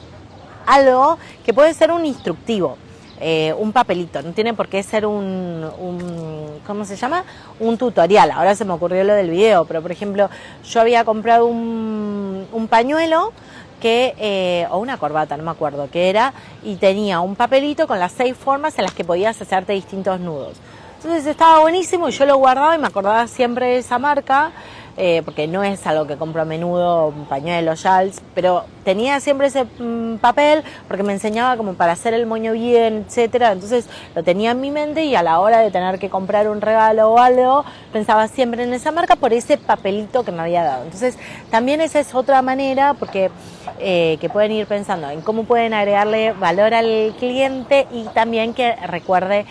[0.66, 2.78] Algo que puede ser un instructivo.
[3.20, 7.24] Eh, un papelito, no tiene por qué ser un, un, ¿cómo se llama?
[7.60, 8.32] Un tutorial.
[8.32, 10.30] Ahora se me ocurrió lo del video, pero por ejemplo,
[10.66, 13.32] yo había comprado un, un pañuelo
[13.80, 16.34] que, eh, o una corbata, no me acuerdo qué era,
[16.64, 20.58] y tenía un papelito con las seis formas en las que podías hacerte distintos nudos.
[21.04, 24.52] Entonces estaba buenísimo y yo lo guardaba y me acordaba siempre de esa marca
[24.96, 29.48] eh, porque no es algo que compro a menudo, un pañuelo, shawls, pero tenía siempre
[29.48, 33.52] ese mm, papel porque me enseñaba como para hacer el moño bien, etcétera.
[33.52, 36.62] Entonces lo tenía en mi mente y a la hora de tener que comprar un
[36.62, 40.84] regalo o algo, pensaba siempre en esa marca por ese papelito que me había dado.
[40.84, 41.18] Entonces
[41.50, 43.32] también esa es otra manera porque
[43.80, 48.76] eh, que pueden ir pensando en cómo pueden agregarle valor al cliente y también que
[48.88, 49.46] recuerde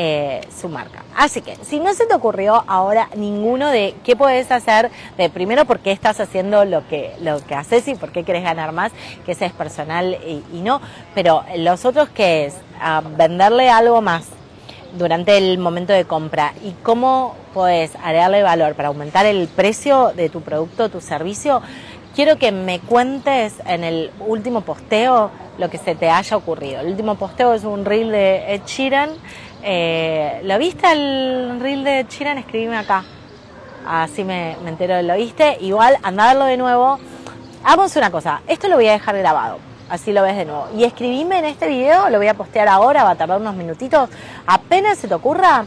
[0.00, 1.02] eh, su marca.
[1.16, 5.64] Así que, si no se te ocurrió ahora ninguno de qué puedes hacer, de primero
[5.64, 8.92] por qué estás haciendo lo que, lo que haces y por qué quieres ganar más,
[9.26, 10.80] que ese es personal y, no,
[11.16, 12.54] pero los otros que es
[13.16, 14.26] venderle algo más
[14.96, 20.28] durante el momento de compra y cómo puedes agregarle valor para aumentar el precio de
[20.28, 21.60] tu producto tu servicio,
[22.14, 26.82] quiero que me cuentes en el último posteo lo que se te haya ocurrido.
[26.82, 29.10] El último posteo es un reel de Ed Sheeran
[29.62, 32.38] eh, ¿Lo viste el reel de Chiran?
[32.38, 33.04] Escribime acá.
[33.86, 35.56] Así me, entero, ¿lo viste?
[35.60, 36.98] Igual, anda a verlo de nuevo.
[37.64, 40.68] Hagamos una cosa, esto lo voy a dejar grabado, así lo ves de nuevo.
[40.76, 44.08] Y escribime en este video, lo voy a postear ahora, va a tardar unos minutitos.
[44.46, 45.64] Apenas se te ocurra,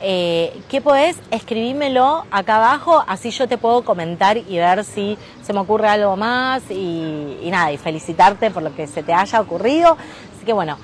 [0.00, 1.16] eh, ¿qué podés?
[1.30, 6.16] Escribímelo acá abajo, así yo te puedo comentar y ver si se me ocurre algo
[6.16, 9.96] más y, y nada, y felicitarte por lo que se te haya ocurrido.
[10.36, 10.76] Así que bueno,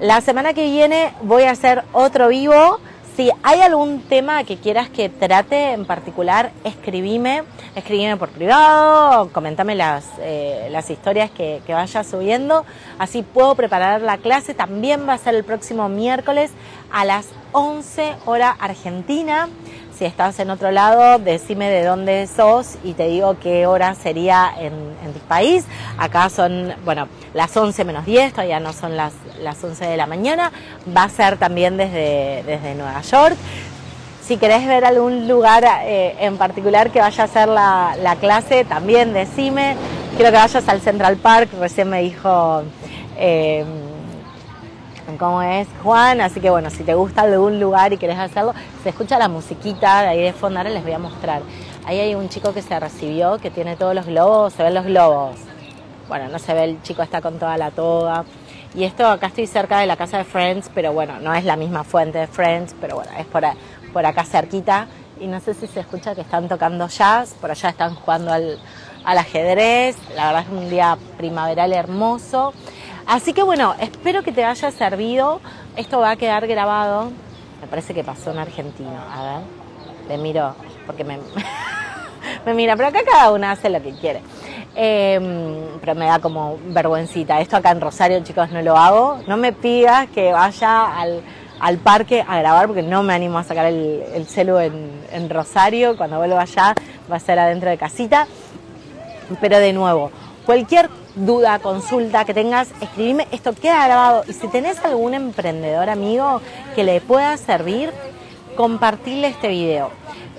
[0.00, 2.80] la semana que viene voy a hacer otro vivo.
[3.16, 7.42] Si hay algún tema que quieras que trate en particular, escribime,
[7.74, 12.64] escribime por privado, comentame las, eh, las historias que, que vayas subiendo,
[12.98, 14.54] así puedo preparar la clase.
[14.54, 16.50] También va a ser el próximo miércoles
[16.90, 19.50] a las 11 hora argentina.
[20.00, 24.50] Si estás en otro lado, decime de dónde sos y te digo qué hora sería
[24.58, 24.72] en,
[25.12, 25.66] tu país.
[25.98, 30.06] Acá son, bueno, las 11 menos 10, todavía no son las, las 11 de la
[30.06, 30.52] mañana.
[30.96, 33.36] Va a ser también desde, desde Nueva York.
[34.22, 38.64] Si querés ver algún lugar eh, en particular que vaya a hacer la, la, clase,
[38.64, 39.76] también decime.
[40.16, 42.62] Quiero que vayas al Central Park, recién me dijo...
[43.18, 43.66] Eh,
[45.16, 48.90] cómo es Juan, así que bueno, si te gusta algún lugar y querés hacerlo, se
[48.90, 51.42] escucha la musiquita de ahí de fondo, ahora les voy a mostrar.
[51.86, 54.84] Ahí hay un chico que se recibió, que tiene todos los globos, se ven los
[54.84, 55.36] globos.
[56.08, 58.24] Bueno, no se ve, el chico está con toda la toga.
[58.74, 61.56] Y esto acá estoy cerca de la casa de Friends, pero bueno, no es la
[61.56, 63.42] misma fuente de Friends, pero bueno, es por,
[63.92, 64.86] por acá cerquita.
[65.20, 68.58] Y no sé si se escucha que están tocando jazz, por allá están jugando al,
[69.04, 69.96] al ajedrez.
[70.14, 72.54] La verdad es un día primaveral hermoso.
[73.10, 75.40] Así que bueno, espero que te haya servido.
[75.74, 77.10] Esto va a quedar grabado.
[77.60, 79.00] Me parece que pasó en argentino.
[79.12, 79.40] A ver,
[80.08, 80.54] le miro,
[80.86, 81.18] porque me,
[82.46, 84.22] me mira, pero acá cada una hace lo que quiere.
[84.76, 85.18] Eh,
[85.80, 87.40] pero me da como vergüencita.
[87.40, 89.18] Esto acá en Rosario, chicos, no lo hago.
[89.26, 91.20] No me pidas que vaya al,
[91.58, 95.28] al parque a grabar porque no me animo a sacar el, el celu en, en
[95.28, 95.96] Rosario.
[95.96, 96.76] Cuando vuelva allá
[97.10, 98.28] va a ser adentro de casita.
[99.40, 100.12] Pero de nuevo,
[100.44, 104.24] cualquier duda, consulta que tengas, escribime, esto queda grabado.
[104.28, 106.40] Y si tenés algún emprendedor amigo
[106.74, 107.92] que le pueda servir,
[108.56, 109.90] compartirle este video.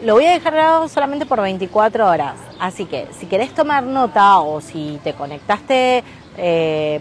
[0.04, 4.40] Lo voy a dejar grabado solamente por 24 horas, así que si querés tomar nota
[4.40, 6.04] o si te conectaste
[6.38, 7.00] eh,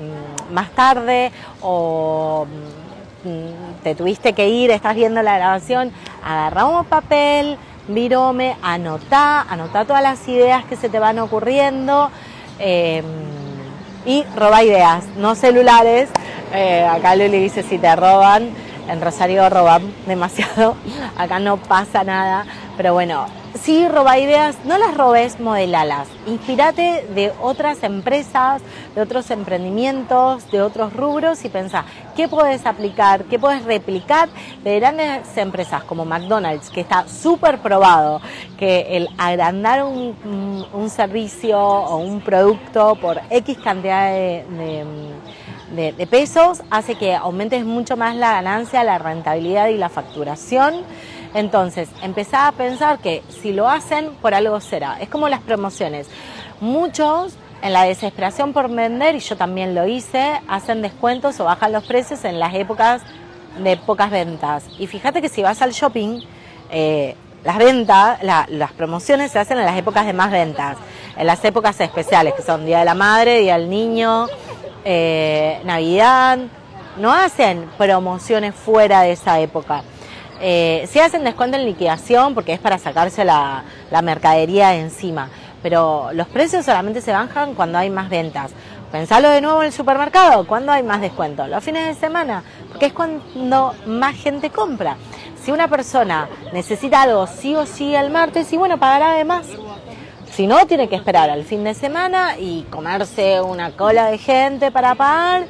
[0.52, 1.32] más tarde
[1.62, 2.46] o
[3.24, 5.92] mm, te tuviste que ir, estás viendo la grabación,
[6.22, 7.56] agarra un papel,
[7.88, 12.10] virome, anotá, anotá todas las ideas que se te van ocurriendo.
[12.60, 13.02] Eh,
[14.06, 16.08] y roba ideas, no celulares.
[16.52, 18.50] Eh, acá Luli dice si te roban,
[18.88, 20.76] en Rosario roban demasiado,
[21.16, 22.44] acá no pasa nada,
[22.76, 26.08] pero bueno, si roba ideas, no las robes, modelalas.
[26.26, 28.62] Inspírate de otras empresas,
[28.94, 31.84] de otros emprendimientos, de otros rubros y pensá
[32.16, 34.28] qué puedes aplicar, qué puedes replicar
[34.62, 38.20] de grandes empresas como McDonald's, que está súper probado
[38.58, 44.44] que el agrandar un, un, servicio o un producto por X cantidad de,
[45.74, 50.84] de, de pesos hace que aumentes mucho más la ganancia, la rentabilidad y la facturación.
[51.34, 55.00] Entonces, empezá a pensar que si lo hacen, por algo será.
[55.00, 56.08] Es como las promociones.
[56.60, 61.72] Muchos, en la desesperación por vender, y yo también lo hice, hacen descuentos o bajan
[61.72, 63.02] los precios en las épocas
[63.62, 64.64] de pocas ventas.
[64.78, 66.20] Y fíjate que si vas al shopping,
[66.70, 67.14] eh,
[67.44, 70.76] las ventas, la, las promociones se hacen en las épocas de más ventas,
[71.16, 74.26] en las épocas especiales, que son Día de la Madre, Día del Niño,
[74.84, 76.38] eh, Navidad,
[76.98, 79.82] no hacen promociones fuera de esa época.
[80.42, 83.62] Eh, sí hacen descuento en liquidación porque es para sacarse la,
[84.02, 85.28] mercadería de encima,
[85.62, 88.52] pero los precios solamente se bajan cuando hay más ventas.
[88.90, 91.46] Pensalo de nuevo en el supermercado, ¿cuándo hay más descuento?
[91.46, 94.96] Los fines de semana, porque es cuando más gente compra.
[95.44, 99.46] Si una persona necesita algo sí o sí el martes, y bueno, pagará de más.
[100.32, 104.70] Si no, tiene que esperar al fin de semana y comerse una cola de gente
[104.70, 105.44] para pagar,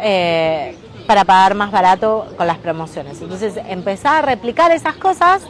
[0.00, 0.76] eh,
[1.06, 3.20] para pagar más barato con las promociones.
[3.20, 5.42] Entonces, empezar a replicar esas cosas,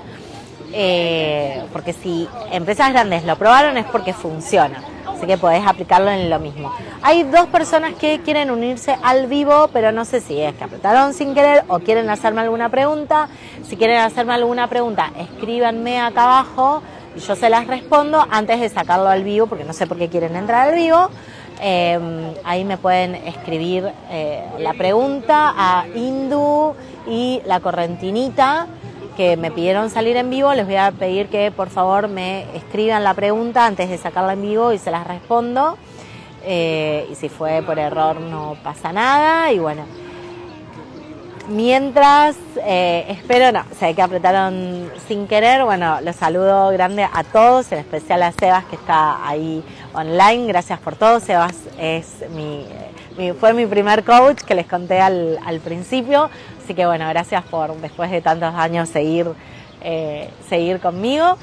[0.73, 4.83] eh, porque si empresas grandes lo probaron es porque funciona.
[5.21, 6.73] Así que podés aplicarlo en lo mismo.
[7.03, 11.13] Hay dos personas que quieren unirse al vivo, pero no sé si es que apretaron
[11.13, 13.29] sin querer o quieren hacerme alguna pregunta.
[13.69, 16.83] Si quieren hacerme alguna pregunta, escríbanme acá abajo
[17.15, 20.09] y yo se las respondo antes de sacarlo al vivo, porque no sé por qué
[20.09, 21.11] quieren entrar al vivo.
[21.63, 26.75] Em, ahí me pueden escribir eh, la pregunta a Indu
[27.07, 28.67] y la Correntinita
[29.15, 33.05] que me pidieron salir en vivo, les voy a pedir que por favor me escriban
[33.05, 35.77] la pregunta antes de sacarla en vivo y se las respondo.
[36.43, 39.53] Eh, y si fue por error no pasa nada.
[39.53, 39.83] Y bueno,
[41.51, 45.65] mientras eh, espero, no, sé que apretaron sin querer.
[45.65, 50.47] Bueno, los saludo grande a todos, en especial a Sebas que está ahí online.
[50.47, 51.21] Gracias por todo.
[51.21, 52.67] Sebas es mi,
[53.39, 56.31] fue mi primer coach que les conté al, al principio.
[56.63, 59.27] Así que bueno, gracias por después de tantos años seguir,
[59.83, 61.37] eh, seguir conmigo,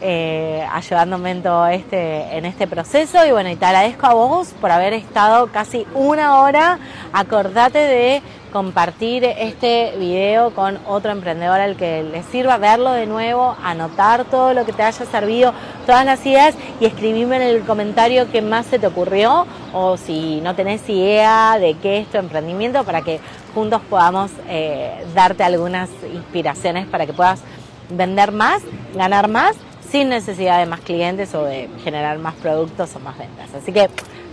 [0.00, 3.26] eh, ayudándome en todo este, en este proceso.
[3.26, 6.78] Y bueno, y te agradezco a vos por haber estado casi una hora.
[7.12, 13.56] Acordate de compartir este video con otro emprendedor al que le sirva, verlo de nuevo,
[13.62, 15.54] anotar todo lo que te haya servido,
[15.86, 20.40] todas las ideas y escribirme en el comentario qué más se te ocurrió o si
[20.40, 23.20] no tenés idea de qué es tu emprendimiento para que
[23.54, 27.40] juntos podamos eh, darte algunas inspiraciones para que puedas
[27.88, 28.62] vender más,
[28.94, 29.56] ganar más
[29.90, 33.52] sin necesidad de más clientes o de generar más productos o más ventas.
[33.54, 33.88] Así que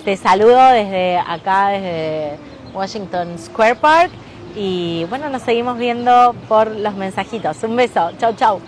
[0.06, 2.38] te saludo desde acá, desde
[2.78, 4.12] Washington Square Park.
[4.56, 7.62] Y bueno, nos seguimos viendo por los mensajitos.
[7.64, 8.12] Un beso.
[8.18, 8.62] Chau, chau.